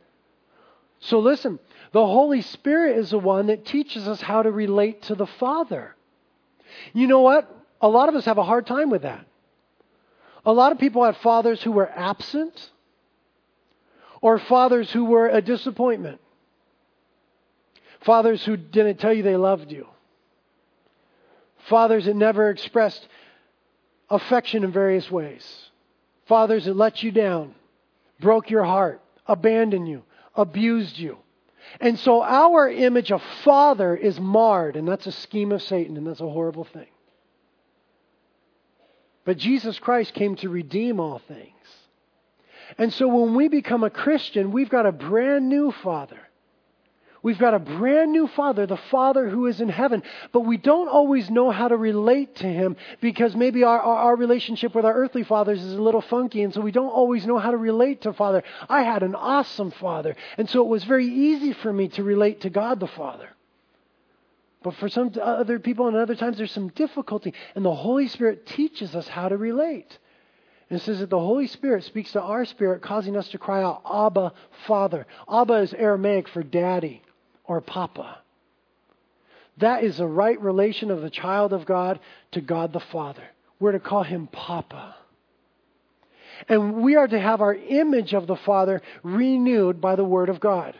[1.00, 1.60] So listen,
[1.92, 5.96] the Holy Spirit is the one that teaches us how to relate to the Father.
[6.94, 7.50] You know what?
[7.82, 9.26] A lot of us have a hard time with that.
[10.46, 12.72] A lot of people have fathers who were absent
[14.22, 16.22] or fathers who were a disappointment.
[18.06, 19.88] Fathers who didn't tell you they loved you.
[21.70, 23.08] Fathers that never expressed
[24.10, 25.70] affection in various ways.
[26.28, 27.56] Fathers that let you down,
[28.20, 30.04] broke your heart, abandoned you,
[30.36, 31.18] abused you.
[31.80, 36.06] And so our image of father is marred, and that's a scheme of Satan, and
[36.06, 36.88] that's a horrible thing.
[39.26, 41.50] But Jesus Christ came to redeem all things.
[42.78, 46.20] And so when we become a Christian, we've got a brand new father.
[47.24, 50.90] We've got a brand new Father, the Father who is in heaven, but we don't
[50.90, 54.94] always know how to relate to Him because maybe our, our, our, relationship with our
[54.94, 58.02] earthly fathers is a little funky, and so we don't always know how to relate
[58.02, 58.44] to Father.
[58.68, 62.42] I had an awesome Father, and so it was very easy for me to relate
[62.42, 63.30] to God the Father.
[64.62, 68.10] But for some uh, other people and other times, there's some difficulty, and the Holy
[68.10, 69.98] Spirit teaches us how to relate.
[70.70, 73.64] And it says that the Holy Spirit speaks to our spirit, causing us to cry
[73.64, 74.34] out, Abba,
[74.68, 75.08] Father.
[75.32, 77.02] Abba is Aramaic for daddy
[77.46, 78.20] or Papa.
[79.58, 82.00] That is the right relation of the child of God
[82.32, 83.24] to God the Father.
[83.60, 84.96] We're to call him Papa.
[86.50, 90.40] And we are to have our image of the Father renewed by the Word of
[90.40, 90.76] God.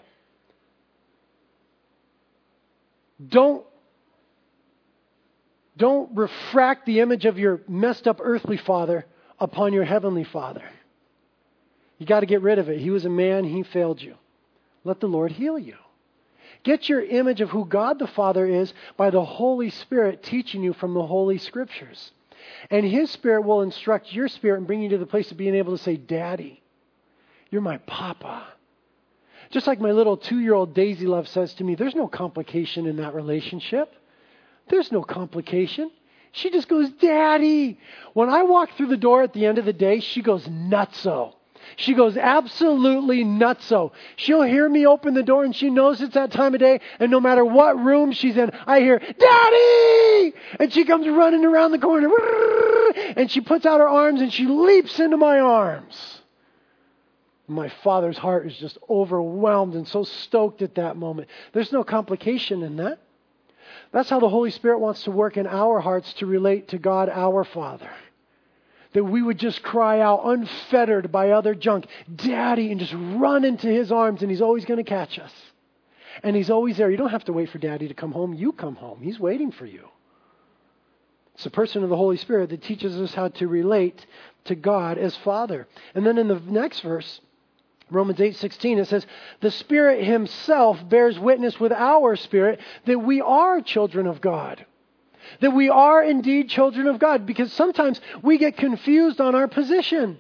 [3.30, 3.64] Don't,
[5.78, 9.06] don't refract the image of your messed up earthly father
[9.40, 10.64] upon your heavenly father.
[12.00, 12.80] You got to get rid of it.
[12.80, 14.16] He was a man, he failed you.
[14.84, 15.78] Let the Lord heal you.
[16.64, 20.74] Get your image of who God the Father is by the Holy Spirit teaching you
[20.74, 22.12] from the Holy Scriptures.
[22.70, 25.56] And His Spirit will instruct your spirit and bring you to the place of being
[25.56, 26.62] able to say, Daddy,
[27.50, 28.48] you're my papa.
[29.50, 32.88] Just like my little two year old Daisy Love says to me, there's no complication
[32.88, 33.94] in that relationship.
[34.70, 35.92] There's no complication.
[36.32, 37.80] She just goes, Daddy.
[38.14, 41.36] When I walk through the door at the end of the day, she goes nutso.
[41.76, 43.92] She goes absolutely nutso.
[44.16, 46.80] She'll hear me open the door and she knows it's that time of day.
[47.00, 50.34] And no matter what room she's in, I hear, Daddy!
[50.60, 52.10] And she comes running around the corner.
[53.16, 56.22] And she puts out her arms and she leaps into my arms.
[57.48, 61.28] My father's heart is just overwhelmed and so stoked at that moment.
[61.52, 63.00] There's no complication in that.
[63.92, 67.10] That's how the Holy Spirit wants to work in our hearts to relate to God
[67.10, 67.90] our Father.
[68.94, 73.68] That we would just cry out, unfettered by other junk, Daddy, and just run into
[73.68, 75.34] His arms, and He's always going to catch us.
[76.22, 76.92] And He's always there.
[76.92, 78.34] You don't have to wait for Daddy to come home.
[78.34, 79.02] You come home.
[79.02, 79.88] He's waiting for you.
[81.34, 84.06] It's the person of the Holy Spirit that teaches us how to relate
[84.46, 85.68] to God as Father.
[85.96, 87.22] And then in the next verse,
[87.90, 89.06] Romans 8:16 it says
[89.42, 94.66] the spirit himself bears witness with our spirit that we are children of God.
[95.40, 100.20] That we are indeed children of God because sometimes we get confused on our position.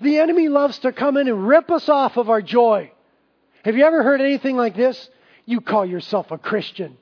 [0.00, 2.92] The enemy loves to come in and rip us off of our joy.
[3.64, 5.10] Have you ever heard anything like this?
[5.46, 6.96] You call yourself a Christian.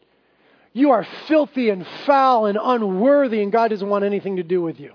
[0.72, 4.78] You are filthy and foul and unworthy, and God doesn't want anything to do with
[4.78, 4.94] you.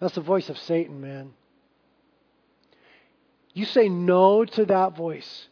[0.00, 1.32] That's the voice of Satan, man.
[3.52, 5.48] You say no to that voice,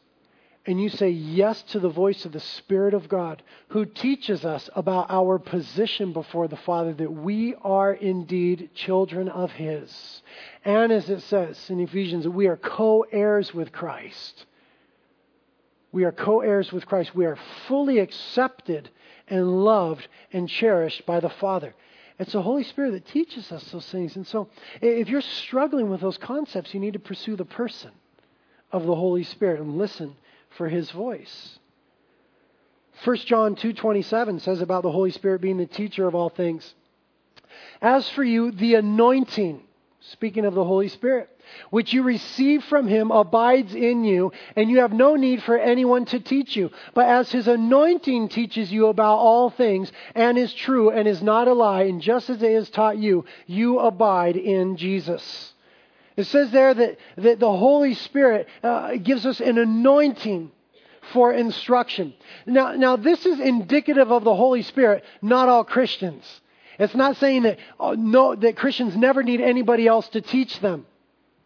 [0.69, 4.69] and you say yes to the voice of the Spirit of God, who teaches us
[4.77, 10.21] about our position before the Father, that we are indeed children of His.
[10.67, 14.45] And as it says in Ephesians, we are co heirs with Christ.
[15.91, 17.15] We are co heirs with Christ.
[17.15, 18.91] We are fully accepted
[19.27, 21.75] and loved and cherished by the Father.
[22.19, 24.17] It's the Holy Spirit that teaches us those things.
[24.17, 24.51] And so,
[24.83, 27.93] if you're struggling with those concepts, you need to pursue the person
[28.71, 30.15] of the Holy Spirit and listen
[30.51, 31.59] for his voice.
[33.05, 36.75] 1 John 2:27 says about the Holy Spirit being the teacher of all things.
[37.81, 39.63] As for you, the anointing,
[40.01, 41.29] speaking of the Holy Spirit,
[41.71, 46.05] which you receive from him abides in you, and you have no need for anyone
[46.07, 46.71] to teach you.
[46.95, 51.49] But as his anointing teaches you about all things, and is true, and is not
[51.49, 55.55] a lie, and just as it has taught you, you abide in Jesus.
[56.19, 60.51] It says there that, that the Holy Spirit uh, gives us an anointing
[61.15, 62.13] for instruction.
[62.45, 66.25] Now, now, this is indicative of the Holy Spirit, not all Christians.
[66.79, 70.85] It's not saying that, uh, no, that Christians never need anybody else to teach them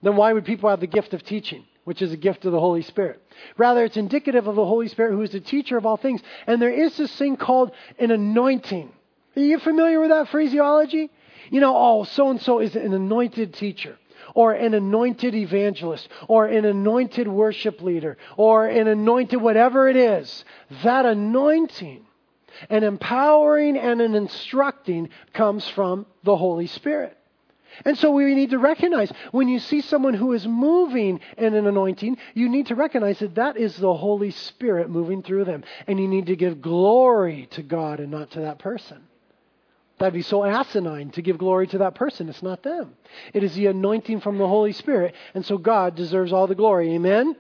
[0.03, 2.61] then why would people have the gift of teaching, which is a gift of the
[2.61, 3.23] Holy Spirit?
[3.57, 6.21] Rather, it's indicative of the Holy Spirit who is the teacher of all things.
[6.47, 8.93] And there is this thing called an anointing.
[9.37, 11.11] Are you familiar with that phraseology?
[11.51, 13.97] You know, oh, so and so is an anointed teacher,
[14.35, 20.45] or an anointed evangelist, or an anointed worship leader, or an anointed whatever it is.
[20.83, 22.05] That anointing,
[22.69, 27.17] an empowering and an instructing comes from the Holy Spirit.
[27.85, 31.67] And so we need to recognize when you see someone who is moving in an
[31.67, 35.65] anointing, you need to recognize that that is the Holy Spirit moving through them.
[35.87, 39.09] And you need to give glory to God and not to that person.
[40.03, 42.29] That'd be so asinine to give glory to that person.
[42.29, 42.97] It's not them.
[43.33, 45.15] It is the anointing from the Holy Spirit.
[45.33, 46.93] And so God deserves all the glory.
[46.95, 47.37] Amen?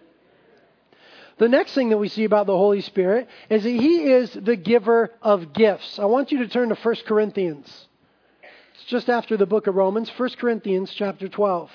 [1.38, 4.54] The next thing that we see about the Holy Spirit is that He is the
[4.54, 5.98] giver of gifts.
[5.98, 7.88] I want you to turn to 1 Corinthians.
[8.74, 11.68] It's just after the book of Romans, 1 Corinthians chapter 12.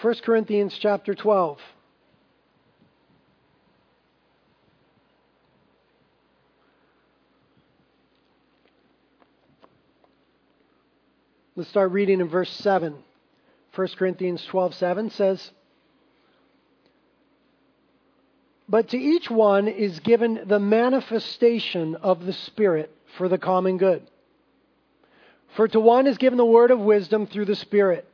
[0.00, 1.58] First Corinthians chapter 12.
[11.54, 12.96] Let's start reading in verse 7.
[13.74, 15.50] 1 Corinthians 12 7 says,
[18.66, 24.02] But to each one is given the manifestation of the Spirit for the common good.
[25.56, 28.09] For to one is given the word of wisdom through the Spirit,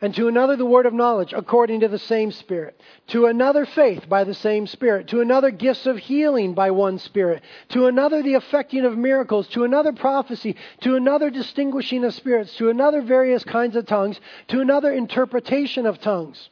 [0.00, 4.08] and to another the word of knowledge according to the same Spirit, to another faith
[4.08, 8.34] by the same Spirit, to another gifts of healing by one Spirit, to another the
[8.34, 13.76] effecting of miracles, to another prophecy, to another distinguishing of spirits, to another various kinds
[13.76, 16.48] of tongues, to another interpretation of tongues.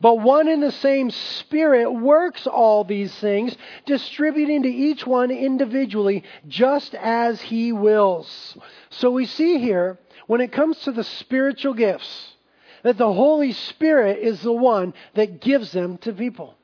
[0.00, 6.24] But one and the same Spirit works all these things, distributing to each one individually
[6.46, 8.56] just as He wills.
[8.90, 12.34] So we see here, when it comes to the spiritual gifts,
[12.82, 16.54] that the Holy Spirit is the one that gives them to people.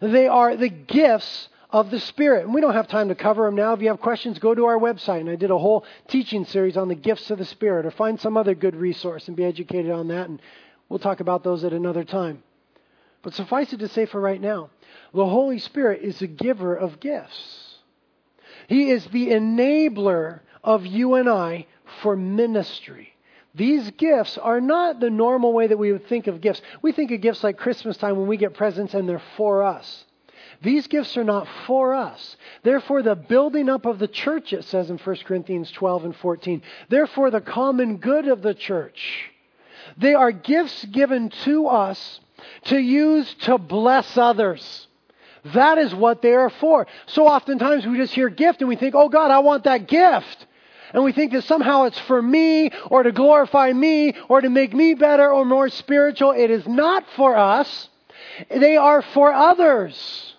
[0.00, 2.44] They are the gifts of the Spirit.
[2.44, 3.72] And we don't have time to cover them now.
[3.72, 5.20] If you have questions, go to our website.
[5.20, 8.20] And I did a whole teaching series on the gifts of the Spirit, or find
[8.20, 10.28] some other good resource and be educated on that.
[10.28, 10.40] And
[10.88, 12.42] we'll talk about those at another time.
[13.22, 14.70] But suffice it to say for right now,
[15.14, 17.76] the Holy Spirit is a giver of gifts.
[18.66, 21.66] He is the enabler of you and I
[22.02, 23.11] for ministry.
[23.54, 26.62] These gifts are not the normal way that we would think of gifts.
[26.80, 30.04] We think of gifts like Christmas time when we get presents and they're for us.
[30.62, 32.36] These gifts are not for us.
[32.62, 36.62] Therefore, the building up of the church, it says in 1 Corinthians 12 and 14.
[36.88, 39.30] Therefore, the common good of the church.
[39.98, 42.20] They are gifts given to us
[42.64, 44.86] to use to bless others.
[45.46, 46.86] That is what they are for.
[47.06, 50.46] So oftentimes we just hear gift and we think, oh God, I want that gift.
[50.92, 54.74] And we think that somehow it's for me or to glorify me or to make
[54.74, 56.32] me better or more spiritual.
[56.32, 57.88] It is not for us.
[58.50, 60.34] They are for others.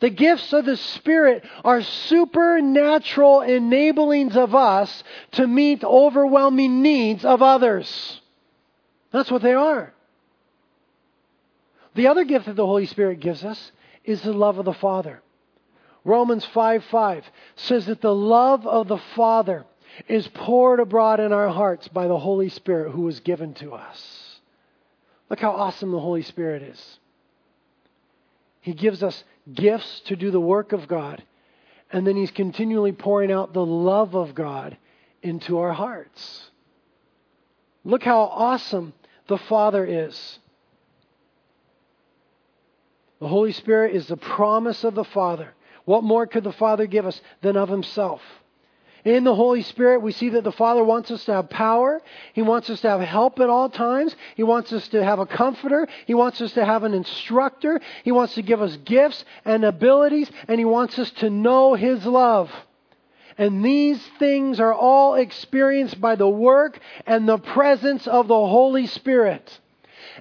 [0.00, 7.42] The gifts of the Spirit are supernatural enablings of us to meet overwhelming needs of
[7.42, 8.20] others.
[9.12, 9.92] That's what they are.
[11.94, 13.72] The other gift that the Holy Spirit gives us
[14.04, 15.22] is the love of the Father.
[16.04, 17.24] Romans 5 5
[17.56, 19.66] says that the love of the Father
[20.08, 24.40] is poured abroad in our hearts by the Holy Spirit who was given to us.
[25.28, 26.98] Look how awesome the Holy Spirit is.
[28.60, 31.22] He gives us gifts to do the work of God,
[31.92, 34.76] and then He's continually pouring out the love of God
[35.22, 36.50] into our hearts.
[37.84, 38.92] Look how awesome
[39.28, 40.38] the Father is.
[43.20, 45.54] The Holy Spirit is the promise of the Father.
[45.90, 48.22] What more could the Father give us than of Himself?
[49.04, 52.00] In the Holy Spirit, we see that the Father wants us to have power.
[52.32, 54.14] He wants us to have help at all times.
[54.36, 55.88] He wants us to have a comforter.
[56.06, 57.80] He wants us to have an instructor.
[58.04, 62.06] He wants to give us gifts and abilities, and He wants us to know His
[62.06, 62.52] love.
[63.36, 68.86] And these things are all experienced by the work and the presence of the Holy
[68.86, 69.58] Spirit.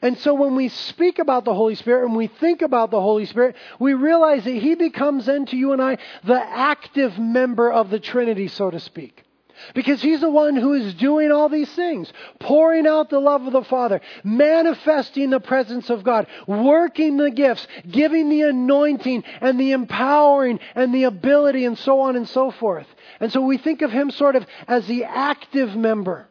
[0.01, 3.25] And so when we speak about the Holy Spirit and we think about the Holy
[3.25, 7.89] Spirit, we realize that He becomes then to you and I the active member of
[7.89, 9.25] the Trinity, so to speak.
[9.73, 13.53] Because he's the one who is doing all these things, pouring out the love of
[13.53, 19.71] the Father, manifesting the presence of God, working the gifts, giving the anointing and the
[19.71, 22.87] empowering and the ability and so on and so forth.
[23.19, 26.27] And so we think of him sort of as the active member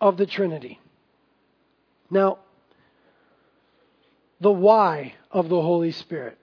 [0.00, 0.80] of the Trinity.
[2.10, 2.38] Now,
[4.40, 6.38] the why of the Holy Spirit.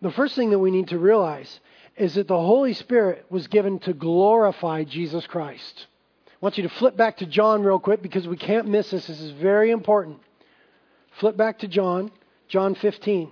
[0.00, 1.60] The first thing that we need to realize
[1.96, 5.86] is that the Holy Spirit was given to glorify Jesus Christ.
[6.26, 9.06] I want you to flip back to John real quick because we can't miss this.
[9.06, 10.18] This is very important.
[11.20, 12.10] Flip back to John,
[12.48, 13.30] John 15.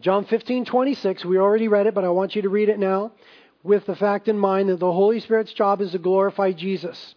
[0.00, 3.12] John 15, 26, we already read it, but I want you to read it now
[3.64, 7.16] with the fact in mind that the Holy Spirit's job is to glorify Jesus.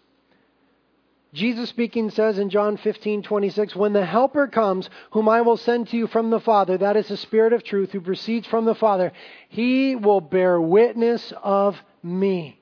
[1.34, 5.90] Jesus speaking says in John 15, 26, When the Helper comes, whom I will send
[5.90, 8.74] to you from the Father, that is the Spirit of truth who proceeds from the
[8.74, 9.12] Father,
[9.50, 12.60] he will bear witness of me.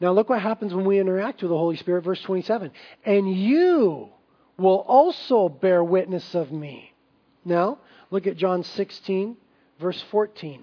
[0.00, 2.72] Now look what happens when we interact with the Holy Spirit, verse 27.
[3.04, 4.08] And you
[4.56, 6.92] will also bear witness of me.
[7.44, 7.78] Now,
[8.14, 9.36] Look at John 16,
[9.80, 10.62] verse 14.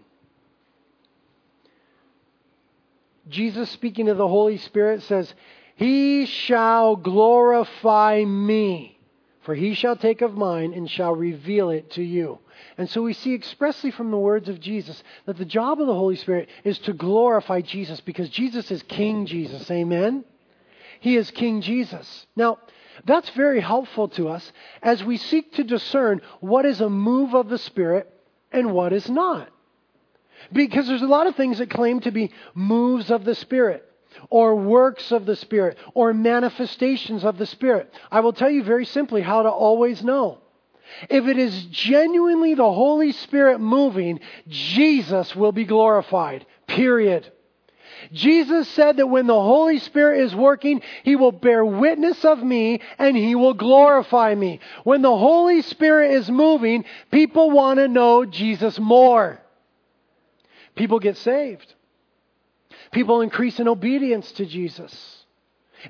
[3.29, 5.33] Jesus, speaking of the Holy Spirit, says,
[5.75, 8.99] He shall glorify me,
[9.41, 12.39] for he shall take of mine and shall reveal it to you.
[12.77, 15.93] And so we see expressly from the words of Jesus that the job of the
[15.93, 19.69] Holy Spirit is to glorify Jesus because Jesus is King Jesus.
[19.69, 20.23] Amen?
[20.99, 22.27] He is King Jesus.
[22.35, 22.59] Now,
[23.05, 24.51] that's very helpful to us
[24.81, 28.11] as we seek to discern what is a move of the Spirit
[28.51, 29.49] and what is not.
[30.51, 33.85] Because there's a lot of things that claim to be moves of the Spirit
[34.29, 37.93] or works of the Spirit or manifestations of the Spirit.
[38.11, 40.39] I will tell you very simply how to always know.
[41.09, 46.45] If it is genuinely the Holy Spirit moving, Jesus will be glorified.
[46.67, 47.31] Period.
[48.11, 52.81] Jesus said that when the Holy Spirit is working, He will bear witness of me
[52.97, 54.59] and He will glorify me.
[54.83, 59.39] When the Holy Spirit is moving, people want to know Jesus more.
[60.75, 61.73] People get saved.
[62.91, 65.21] People increase in obedience to Jesus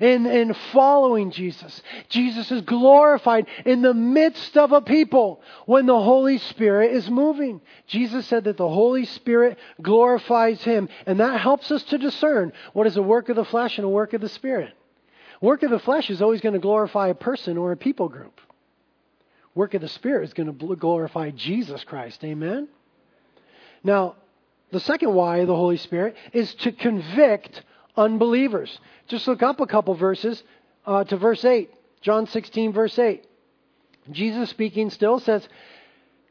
[0.00, 1.82] in, in following Jesus.
[2.08, 7.60] Jesus is glorified in the midst of a people when the Holy Spirit is moving.
[7.86, 12.86] Jesus said that the Holy Spirit glorifies him, and that helps us to discern what
[12.86, 14.72] is a work of the flesh and a work of the Spirit.
[15.40, 18.40] Work of the flesh is always going to glorify a person or a people group.
[19.54, 22.24] Work of the Spirit is going to glorify Jesus Christ.
[22.24, 22.68] Amen?
[23.84, 24.16] Now,
[24.72, 27.62] the second why of the Holy Spirit is to convict
[27.96, 28.80] unbelievers.
[29.06, 30.42] Just look up a couple verses
[30.86, 31.70] uh, to verse 8.
[32.00, 33.24] John 16, verse 8.
[34.10, 35.46] Jesus speaking still says,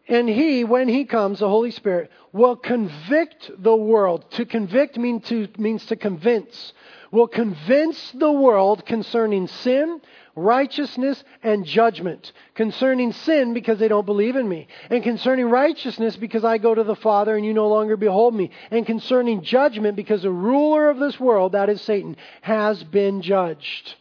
[0.07, 4.25] and he, when he comes, the Holy Spirit, will convict the world.
[4.31, 6.73] To convict mean to, means to convince.
[7.11, 10.01] Will convince the world concerning sin,
[10.36, 12.32] righteousness, and judgment.
[12.55, 14.67] Concerning sin, because they don't believe in me.
[14.89, 18.51] And concerning righteousness, because I go to the Father and you no longer behold me.
[18.69, 23.95] And concerning judgment, because the ruler of this world, that is Satan, has been judged.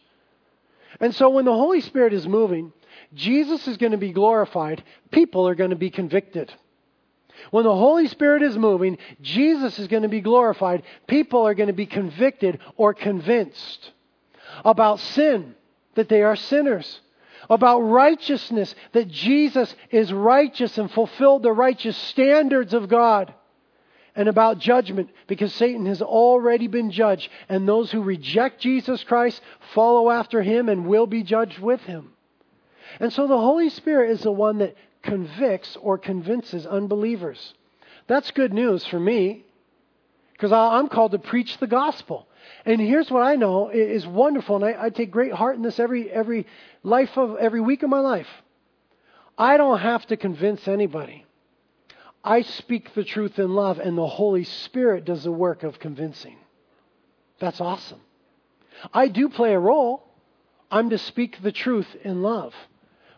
[0.99, 2.73] And so when the Holy Spirit is moving,
[3.13, 6.53] Jesus is going to be glorified, people are going to be convicted.
[7.49, 11.67] When the Holy Spirit is moving, Jesus is going to be glorified, people are going
[11.67, 13.91] to be convicted or convinced
[14.63, 15.55] about sin,
[15.95, 16.99] that they are sinners,
[17.49, 23.33] about righteousness, that Jesus is righteous and fulfilled the righteous standards of God
[24.15, 29.41] and about judgment because Satan has already been judged, and those who reject Jesus Christ
[29.73, 32.11] follow after him and will be judged with him.
[32.99, 37.53] And so the Holy Spirit is the one that convicts or convinces unbelievers.
[38.07, 39.45] That's good news for me
[40.33, 42.27] because I'm called to preach the gospel.
[42.65, 45.79] And here's what I know is wonderful, and I, I take great heart in this
[45.79, 46.47] every every
[46.83, 48.27] life of every week of my life.
[49.37, 51.25] I don't have to convince anybody.
[52.23, 56.37] I speak the truth in love, and the Holy Spirit does the work of convincing.
[57.39, 58.01] That's awesome.
[58.93, 60.03] I do play a role.
[60.69, 62.53] I'm to speak the truth in love.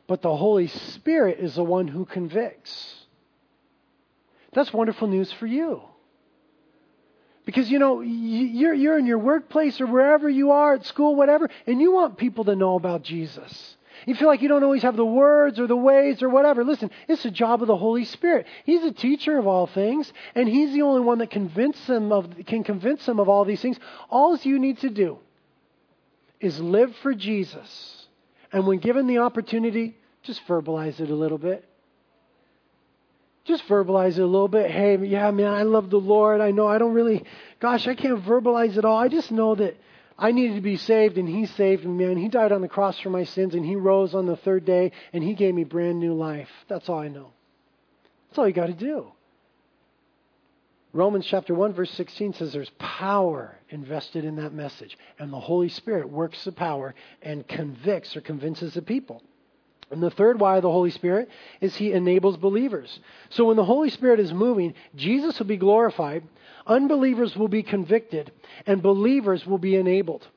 [0.08, 3.06] But the Holy Spirit is the one who convicts.
[4.54, 5.82] That's wonderful news for you.
[7.46, 11.50] Because, you know, you're, you're in your workplace or wherever you are, at school, whatever,
[11.68, 13.76] and you want people to know about Jesus.
[14.06, 16.64] You feel like you don't always have the words or the ways or whatever.
[16.64, 18.48] Listen, it's the job of the Holy Spirit.
[18.66, 22.28] He's a teacher of all things, and He's the only one that convince them of,
[22.46, 23.78] can convince them of all these things.
[24.10, 25.18] All you need to do
[26.40, 28.08] is live for Jesus.
[28.52, 31.68] And when given the opportunity, just verbalize it a little bit.
[33.46, 34.72] Just verbalize it a little bit.
[34.72, 36.40] Hey, yeah, man, I love the Lord.
[36.40, 37.26] I know I don't really,
[37.60, 38.98] gosh, I can't verbalize it all.
[38.98, 39.76] I just know that
[40.18, 42.18] I needed to be saved, and He saved me, man.
[42.18, 44.94] He died on the cross for my sins, and He rose on the third day,
[45.12, 46.50] and He gave me brand new life.
[46.70, 47.32] That's all I know.
[48.30, 49.08] That's all you got to do.
[50.94, 55.70] Romans chapter 1, verse 16 says there's power invested in that message, and the Holy
[55.70, 59.22] Spirit works the power and convicts or convinces the people.
[59.92, 61.30] And the third why of the Holy Spirit
[61.62, 63.00] is He enables believers.
[63.30, 66.24] So when the Holy Spirit is moving, Jesus will be glorified,
[66.66, 68.32] unbelievers will be convicted,
[68.66, 70.28] and believers will be enabled.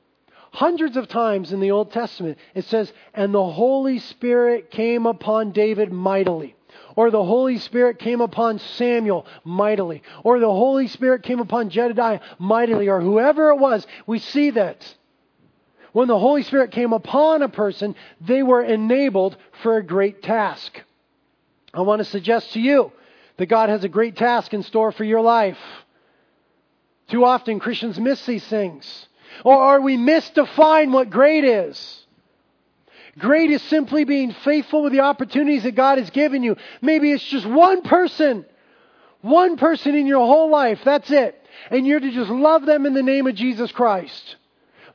[0.51, 5.51] Hundreds of times in the Old Testament, it says, And the Holy Spirit came upon
[5.51, 6.55] David mightily.
[6.95, 10.01] Or the Holy Spirit came upon Samuel mightily.
[10.23, 12.89] Or the Holy Spirit came upon Jedediah mightily.
[12.89, 13.85] Or whoever it was.
[14.07, 14.95] We see that.
[15.97, 20.79] When the Holy Spirit came upon a person, they were enabled for a great task.
[21.73, 22.91] I want to suggest to you
[23.37, 25.57] that God has a great task in store for your life.
[27.07, 29.07] Too often Christians miss these things.
[29.43, 32.05] Or are we misdefine what great is?
[33.17, 36.57] Great is simply being faithful with the opportunities that God has given you.
[36.79, 38.45] Maybe it's just one person,
[39.21, 40.79] one person in your whole life.
[40.85, 41.43] That's it.
[41.71, 44.35] And you're to just love them in the name of Jesus Christ.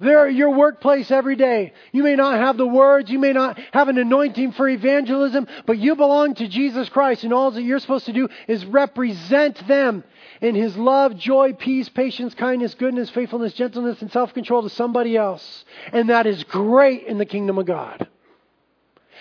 [0.03, 1.73] They're your workplace every day.
[1.93, 5.79] You may not have the words, you may not have an anointing for evangelism, but
[5.79, 10.03] you belong to Jesus Christ, and all that you're supposed to do is represent them
[10.41, 15.17] in His love, joy, peace, patience, kindness, goodness, faithfulness, gentleness, and self control to somebody
[15.17, 15.65] else.
[15.93, 18.09] And that is great in the kingdom of God.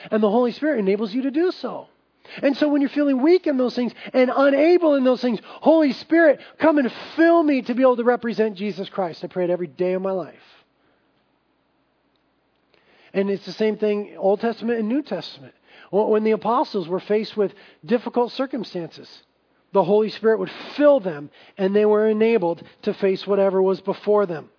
[0.09, 1.89] And the Holy Spirit enables you to do so.
[2.41, 5.93] And so when you're feeling weak in those things and unable in those things, Holy
[5.93, 9.23] Spirit, come and fill me to be able to represent Jesus Christ.
[9.23, 10.60] I pray it every day of my life.
[13.13, 15.53] And it's the same thing, Old Testament and New Testament.
[15.91, 17.53] When the apostles were faced with
[17.85, 19.23] difficult circumstances,
[19.73, 24.25] the Holy Spirit would fill them and they were enabled to face whatever was before
[24.25, 24.49] them.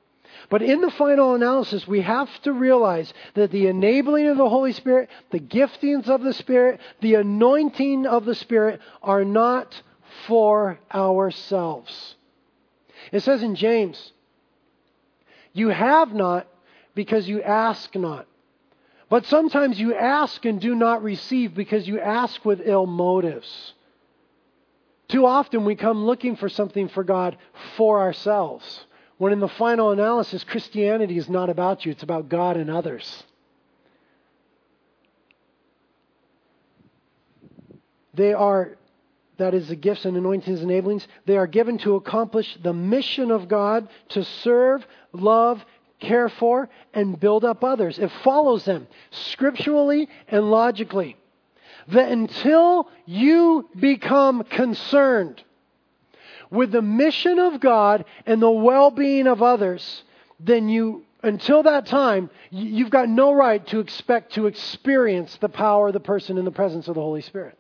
[0.48, 4.72] But in the final analysis, we have to realize that the enabling of the Holy
[4.72, 9.80] Spirit, the giftings of the Spirit, the anointing of the Spirit are not
[10.26, 12.16] for ourselves.
[13.12, 14.12] It says in James,
[15.53, 16.46] You have not
[16.94, 18.26] because you ask not.
[19.12, 23.74] But sometimes you ask and do not receive because you ask with ill motives.
[25.08, 27.36] Too often we come looking for something for God
[27.76, 28.86] for ourselves,
[29.18, 33.24] when in the final analysis, Christianity is not about you, it's about God and others.
[38.14, 38.78] They are,
[39.36, 43.30] that is, the gifts and anointings and enablings, they are given to accomplish the mission
[43.30, 45.62] of God to serve, love,
[46.03, 47.98] care for, and build up others.
[47.98, 51.16] It follows them scripturally and logically.
[51.88, 55.42] That until you become concerned
[56.50, 60.05] with the mission of God and the well being of others,
[60.38, 65.88] then you, until that time, you've got no right to expect to experience the power
[65.88, 67.59] of the person in the presence of the Holy Spirit.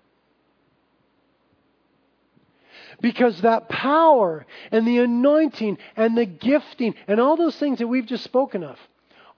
[3.02, 8.06] Because that power and the anointing and the gifting and all those things that we've
[8.06, 8.78] just spoken of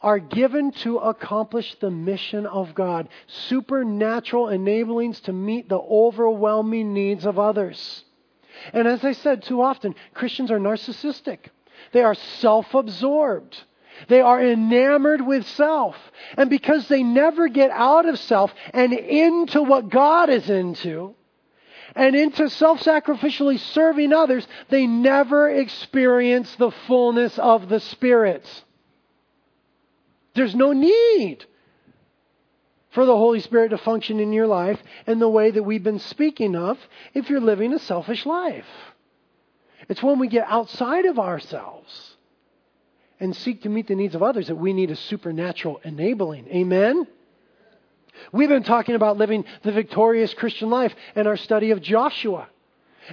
[0.03, 7.25] are given to accomplish the mission of God supernatural enablings to meet the overwhelming needs
[7.25, 8.05] of others.
[8.75, 11.39] And as I said too often, Christians are narcissistic,
[11.93, 13.63] they are self absorbed.
[14.09, 15.97] They are enamored with self.
[16.37, 21.15] And because they never get out of self and into what God is into,
[21.95, 28.47] and into self sacrificially serving others, they never experience the fullness of the Spirit.
[30.35, 31.45] There's no need
[32.91, 35.99] for the Holy Spirit to function in your life in the way that we've been
[35.99, 36.79] speaking of
[37.13, 38.67] if you're living a selfish life.
[39.89, 42.17] It's when we get outside of ourselves
[43.21, 46.49] and seek to meet the needs of others that we need a supernatural enabling.
[46.49, 47.07] Amen?
[48.33, 52.49] We've been talking about living the victorious Christian life in our study of Joshua.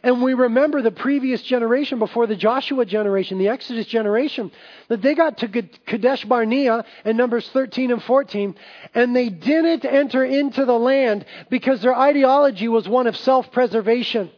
[0.04, 4.52] And we remember the previous generation before the Joshua generation, the Exodus generation,
[4.88, 5.48] that they got to
[5.86, 8.56] Kadesh Barnea in Numbers 13 and 14,
[8.96, 14.32] and they didn't enter into the land because their ideology was one of self preservation.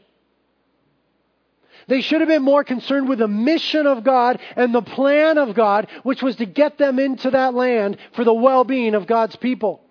[1.87, 5.53] They should have been more concerned with the mission of God and the plan of
[5.53, 9.35] God, which was to get them into that land for the well being of God's
[9.35, 9.82] people.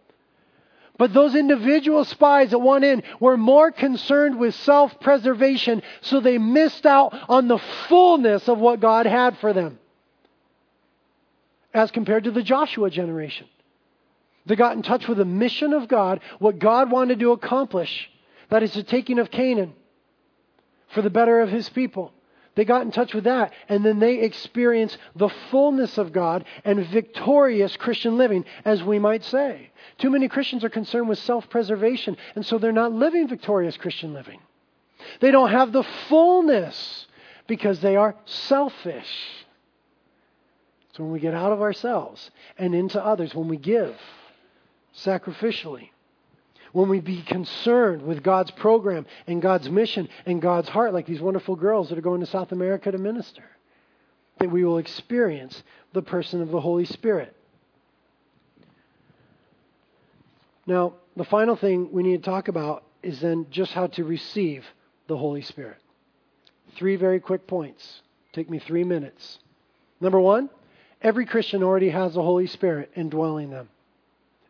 [0.99, 6.39] But those individual spies at one end were more concerned with self preservation, so they
[6.39, 9.79] missed out on the fullness of what God had for them.
[11.73, 13.47] As compared to the Joshua generation.
[14.45, 18.11] They got in touch with the mission of God, what God wanted to accomplish.
[18.51, 19.73] That is the taking of Canaan
[20.89, 22.13] for the better of his people.
[22.55, 26.87] They got in touch with that, and then they experienced the fullness of God and
[26.87, 29.71] victorious Christian living, as we might say.
[29.99, 34.13] Too many Christians are concerned with self preservation, and so they're not living victorious Christian
[34.13, 34.41] living.
[35.21, 37.07] They don't have the fullness
[37.47, 39.45] because they are selfish.
[40.93, 43.97] So when we get out of ourselves and into others, when we give
[44.95, 45.89] sacrificially,
[46.73, 51.21] when we be concerned with God's program and God's mission and God's heart, like these
[51.21, 53.45] wonderful girls that are going to South America to minister,
[54.39, 55.63] that we will experience
[55.93, 57.37] the person of the Holy Spirit.
[60.67, 64.65] Now, the final thing we need to talk about is then just how to receive
[65.09, 65.77] the Holy Spirit.
[66.77, 68.01] Three very quick points.
[68.33, 69.39] Take me three minutes.
[70.01, 70.49] Number one,
[71.03, 73.69] every Christian already has the Holy Spirit indwelling them.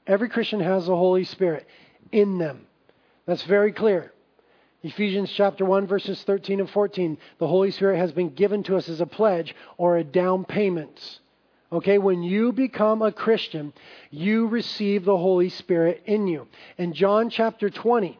[0.06, 1.66] Every Christian has the Holy Spirit
[2.12, 2.66] in them.
[3.26, 4.12] That's very clear.
[4.82, 7.18] Ephesians chapter 1 verses 13 and 14.
[7.38, 11.20] The Holy Spirit has been given to us as a pledge or a down payment.
[11.72, 13.72] Okay, when you become a Christian,
[14.10, 16.46] you receive the Holy Spirit in you.
[16.76, 18.18] In John chapter 20,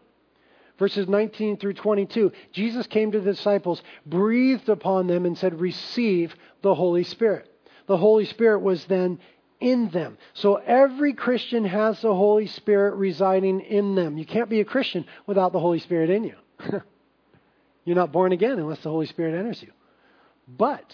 [0.79, 6.35] verses 19 through 22, Jesus came to the disciples, breathed upon them, and said, Receive
[6.63, 7.47] the Holy Spirit.
[7.89, 9.19] The Holy Spirit was then
[9.63, 10.19] in them.
[10.35, 14.19] So every Christian has the Holy Spirit residing in them.
[14.19, 16.35] You can't be a Christian without the Holy Spirit in you.
[17.85, 19.73] You're not born again unless the Holy Spirit enters you.
[20.47, 20.93] But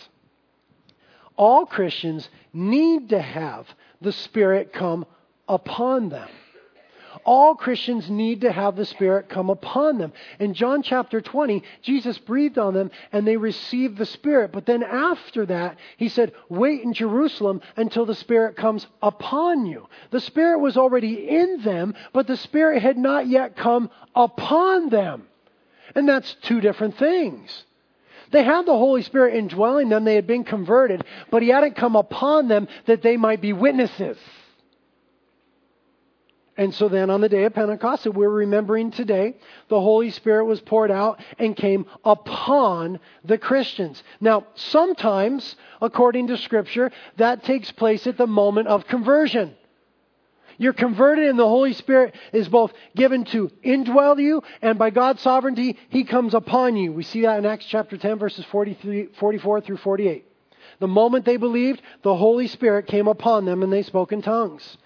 [1.36, 3.66] all Christians need to have
[4.00, 5.06] the Spirit come
[5.48, 6.28] upon them.
[7.24, 10.12] All Christians need to have the Spirit come upon them.
[10.38, 14.52] In John chapter 20, Jesus breathed on them and they received the Spirit.
[14.52, 19.88] But then after that, he said, Wait in Jerusalem until the Spirit comes upon you.
[20.10, 25.24] The Spirit was already in them, but the Spirit had not yet come upon them.
[25.94, 27.64] And that's two different things.
[28.30, 31.96] They had the Holy Spirit indwelling them, they had been converted, but He hadn't come
[31.96, 34.18] upon them that they might be witnesses.
[36.58, 39.36] And so then on the day of Pentecost that we're remembering today,
[39.68, 44.02] the Holy Spirit was poured out and came upon the Christians.
[44.20, 49.54] Now, sometimes, according to Scripture, that takes place at the moment of conversion.
[50.56, 55.22] You're converted, and the Holy Spirit is both given to indwell you, and by God's
[55.22, 56.92] sovereignty, He comes upon you.
[56.92, 60.24] We see that in Acts chapter 10, verses 44 through 48.
[60.80, 64.76] The moment they believed, the Holy Spirit came upon them, and they spoke in tongues.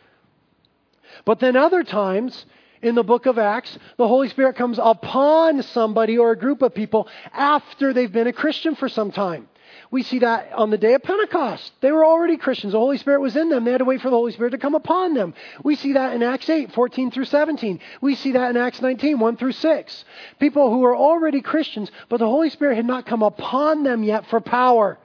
[1.24, 2.46] But then other times,
[2.82, 6.74] in the book of Acts, the Holy Spirit comes upon somebody or a group of
[6.74, 9.48] people after they've been a Christian for some time.
[9.90, 11.72] We see that on the day of Pentecost.
[11.80, 12.72] They were already Christians.
[12.72, 13.64] The Holy Spirit was in them.
[13.64, 15.34] They had to wait for the Holy Spirit to come upon them.
[15.62, 17.78] We see that in Acts 8, 14 through 17.
[18.00, 20.04] We see that in Acts 19, 1 through 6.
[20.40, 24.26] People who were already Christians, but the Holy Spirit had not come upon them yet
[24.26, 24.98] for power.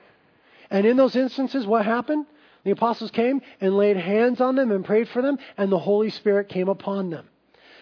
[0.70, 2.26] And in those instances, what happened?
[2.68, 6.10] The apostles came and laid hands on them and prayed for them, and the Holy
[6.10, 7.26] Spirit came upon them.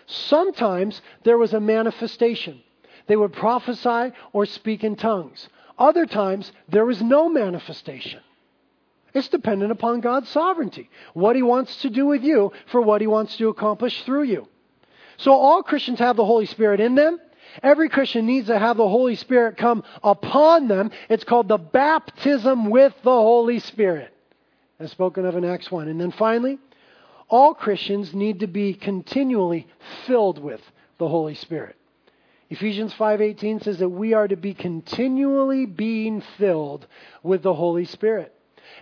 [0.06, 2.62] Sometimes there was a manifestation.
[3.08, 5.50] They would prophesy or speak in tongues.
[5.80, 8.20] Other times, there was no manifestation.
[9.16, 13.08] It's dependent upon God's sovereignty, what He wants to do with you for what He
[13.08, 14.48] wants to accomplish through you.
[15.18, 17.20] So, all Christians have the Holy Spirit in them.
[17.64, 20.92] Every Christian needs to have the Holy Spirit come upon them.
[21.10, 24.15] It's called the baptism with the Holy Spirit,
[24.80, 25.88] as spoken of in Acts 1.
[25.88, 26.60] And then finally,
[27.30, 29.68] all Christians need to be continually
[30.06, 30.62] filled with
[30.98, 31.76] the Holy Spirit.
[32.50, 36.86] Ephesians 5:18 says that we are to be continually being filled
[37.24, 38.34] with the Holy Spirit.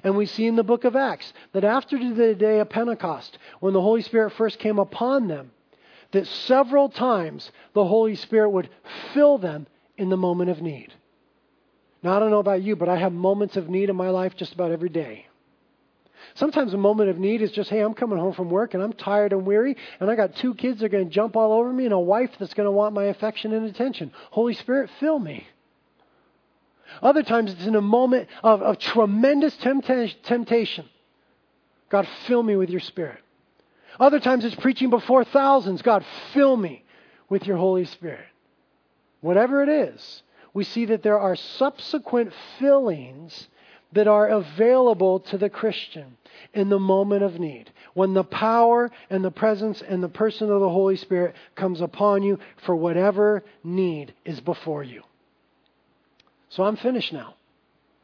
[0.03, 3.73] And we see in the book of Acts that after the day of Pentecost, when
[3.73, 5.51] the Holy Spirit first came upon them,
[6.11, 8.69] that several times the Holy Spirit would
[9.13, 9.67] fill them
[9.97, 10.93] in the moment of need.
[12.01, 14.35] Now, I don't know about you, but I have moments of need in my life
[14.35, 15.27] just about every day.
[16.35, 18.93] Sometimes a moment of need is just, hey, I'm coming home from work and I'm
[18.93, 21.71] tired and weary, and I got two kids that are going to jump all over
[21.71, 24.11] me and a wife that's going to want my affection and attention.
[24.31, 25.45] Holy Spirit, fill me.
[27.01, 30.85] Other times it's in a moment of, of tremendous temptation.
[31.89, 33.19] God, fill me with your Spirit.
[33.99, 35.81] Other times it's preaching before thousands.
[35.83, 36.03] God,
[36.33, 36.83] fill me
[37.29, 38.25] with your Holy Spirit.
[39.21, 40.23] Whatever it is,
[40.53, 43.47] we see that there are subsequent fillings
[43.93, 46.17] that are available to the Christian
[46.53, 47.71] in the moment of need.
[47.93, 52.23] When the power and the presence and the person of the Holy Spirit comes upon
[52.23, 55.03] you for whatever need is before you.
[56.49, 57.35] So I'm finished now.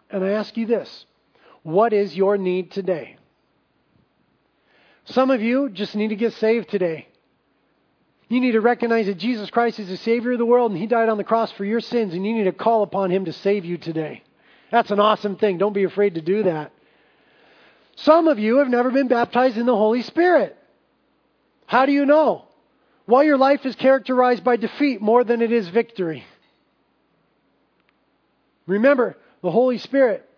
[0.09, 1.05] And I ask you this
[1.63, 3.17] what is your need today?
[5.05, 7.07] Some of you just need to get saved today.
[8.27, 10.85] You need to recognize that Jesus Christ is the Savior of the world and He
[10.85, 13.33] died on the cross for your sins, and you need to call upon Him to
[13.33, 14.23] save you today.
[14.71, 15.57] That's an awesome thing.
[15.57, 16.71] Don't be afraid to do that.
[17.95, 20.55] Some of you have never been baptized in the Holy Spirit.
[21.65, 22.45] How do you know?
[23.07, 26.23] Well, your life is characterized by defeat more than it is victory.
[28.67, 30.29] Remember, the Holy Spirit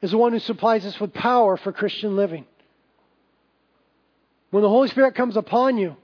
[0.00, 2.46] is the one who supplies us with power for Christian living.
[4.50, 5.96] When the Holy Spirit comes upon you,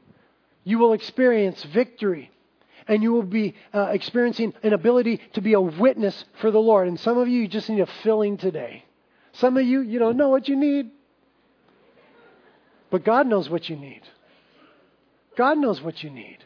[0.64, 2.30] you will experience victory
[2.88, 6.88] and you will be uh, experiencing an ability to be a witness for the Lord.
[6.88, 8.84] And some of you, you just need a filling today.
[9.32, 10.90] Some of you, you don't know what you need.
[12.90, 14.00] But God knows what you need.
[15.36, 16.38] God knows what you need.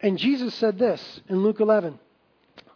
[0.00, 1.98] And Jesus said this in Luke 11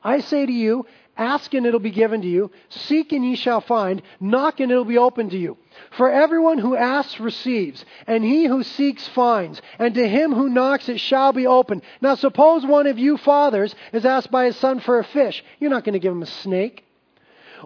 [0.03, 0.87] I say to you,
[1.19, 2.51] Ask and it'll be given to you.
[2.69, 4.03] Seek and ye shall find.
[4.21, 5.57] Knock and it'll be opened to you.
[5.91, 10.89] For everyone who asks receives, and he who seeks finds, and to him who knocks
[10.89, 11.83] it shall be opened.
[12.01, 15.45] Now suppose one of you fathers is asked by his son for a fish.
[15.59, 16.86] You're not going to give him a snake.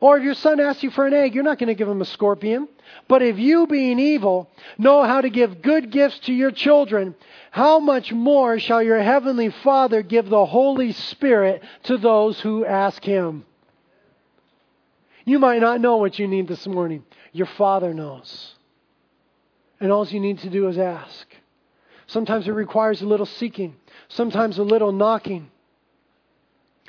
[0.01, 2.01] Or if your son asks you for an egg, you're not going to give him
[2.01, 2.69] a scorpion.
[3.07, 7.15] But if you, being evil, know how to give good gifts to your children,
[7.51, 13.05] how much more shall your heavenly Father give the Holy Spirit to those who ask
[13.05, 13.45] him?
[15.27, 17.05] You might not know what you need this morning.
[17.33, 18.55] Your Father knows.
[19.81, 21.27] And all you need to do is ask.
[22.07, 23.77] Sometimes it requires a little seeking,
[24.09, 25.51] sometimes a little knocking.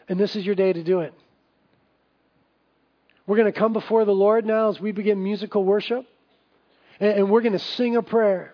[0.07, 1.13] And this is your day to do it.
[3.31, 6.05] We're going to come before the Lord now as we begin musical worship.
[6.99, 8.53] And we're going to sing a prayer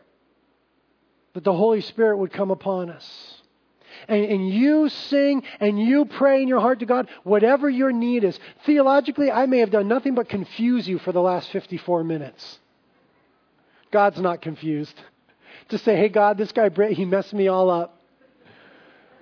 [1.34, 3.42] that the Holy Spirit would come upon us.
[4.08, 8.24] And, and, you sing and you pray in your heart to God, whatever your need
[8.24, 8.40] is.
[8.68, 12.60] Theologically, I may have done nothing but confuse you for the last 54 minutes.
[13.90, 14.94] God's not confused.
[15.70, 18.00] To say, hey, God, this guy, he messed me all up.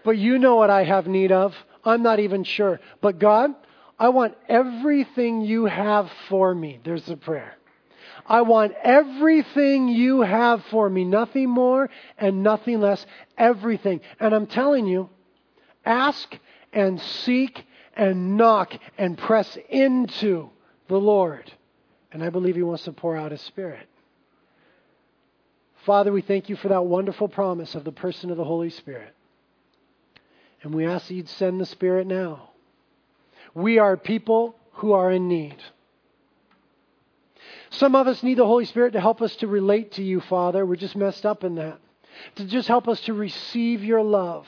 [0.03, 1.55] But you know what I have need of.
[1.85, 2.81] I'm not even sure.
[3.01, 3.51] But God,
[3.97, 6.79] I want everything you have for me.
[6.83, 7.55] There's the prayer.
[8.27, 13.05] I want everything you have for me, nothing more and nothing less,
[13.37, 14.01] everything.
[14.19, 15.09] And I'm telling you,
[15.85, 16.35] ask
[16.73, 17.65] and seek
[17.95, 20.49] and knock and press into
[20.87, 21.51] the Lord.
[22.11, 23.87] And I believe He wants to pour out His Spirit.
[25.85, 29.13] Father, we thank you for that wonderful promise of the person of the Holy Spirit.
[30.63, 32.49] And we ask that you'd send the Spirit now.
[33.55, 35.55] We are people who are in need.
[37.71, 40.65] Some of us need the Holy Spirit to help us to relate to you, Father.
[40.65, 41.79] We're just messed up in that.
[42.35, 44.45] To just help us to receive your love.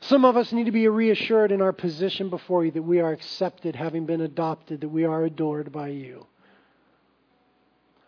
[0.00, 3.12] Some of us need to be reassured in our position before you that we are
[3.12, 6.26] accepted, having been adopted, that we are adored by you.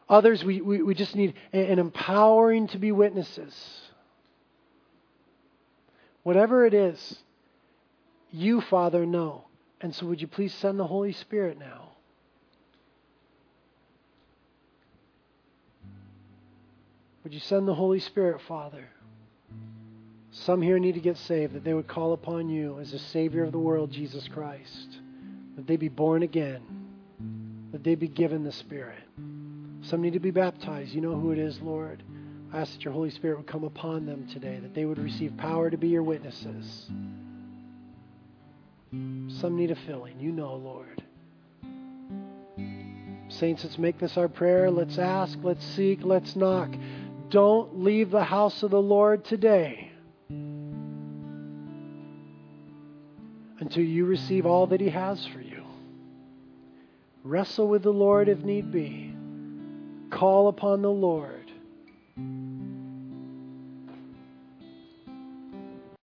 [0.09, 3.55] Others, we, we, we just need an empowering to be witnesses.
[6.25, 7.19] Whatever it is,
[8.35, 9.45] you, Father, know.
[9.80, 11.93] And so, would you please send the Holy Spirit now?
[17.22, 18.85] Would you send the Holy Spirit, Father?
[20.32, 23.45] Some here need to get saved, that they would call upon you as the Savior
[23.45, 24.99] of the world, Jesus Christ.
[25.57, 26.62] That they be born again,
[27.70, 28.99] that they be given the Spirit.
[29.82, 30.93] Some need to be baptized.
[30.93, 32.03] You know who it is, Lord.
[32.53, 35.37] I ask that your Holy Spirit would come upon them today, that they would receive
[35.37, 36.91] power to be your witnesses.
[39.40, 40.20] Some need a filling.
[40.20, 41.03] You know, Lord.
[43.28, 44.70] Saints, let's make this our prayer.
[44.70, 46.70] Let's ask, let's seek, let's knock.
[47.30, 49.90] Don't leave the house of the Lord today
[53.59, 55.64] until you receive all that He has for you.
[57.24, 59.16] Wrestle with the Lord if need be.
[60.11, 61.43] Call upon the Lord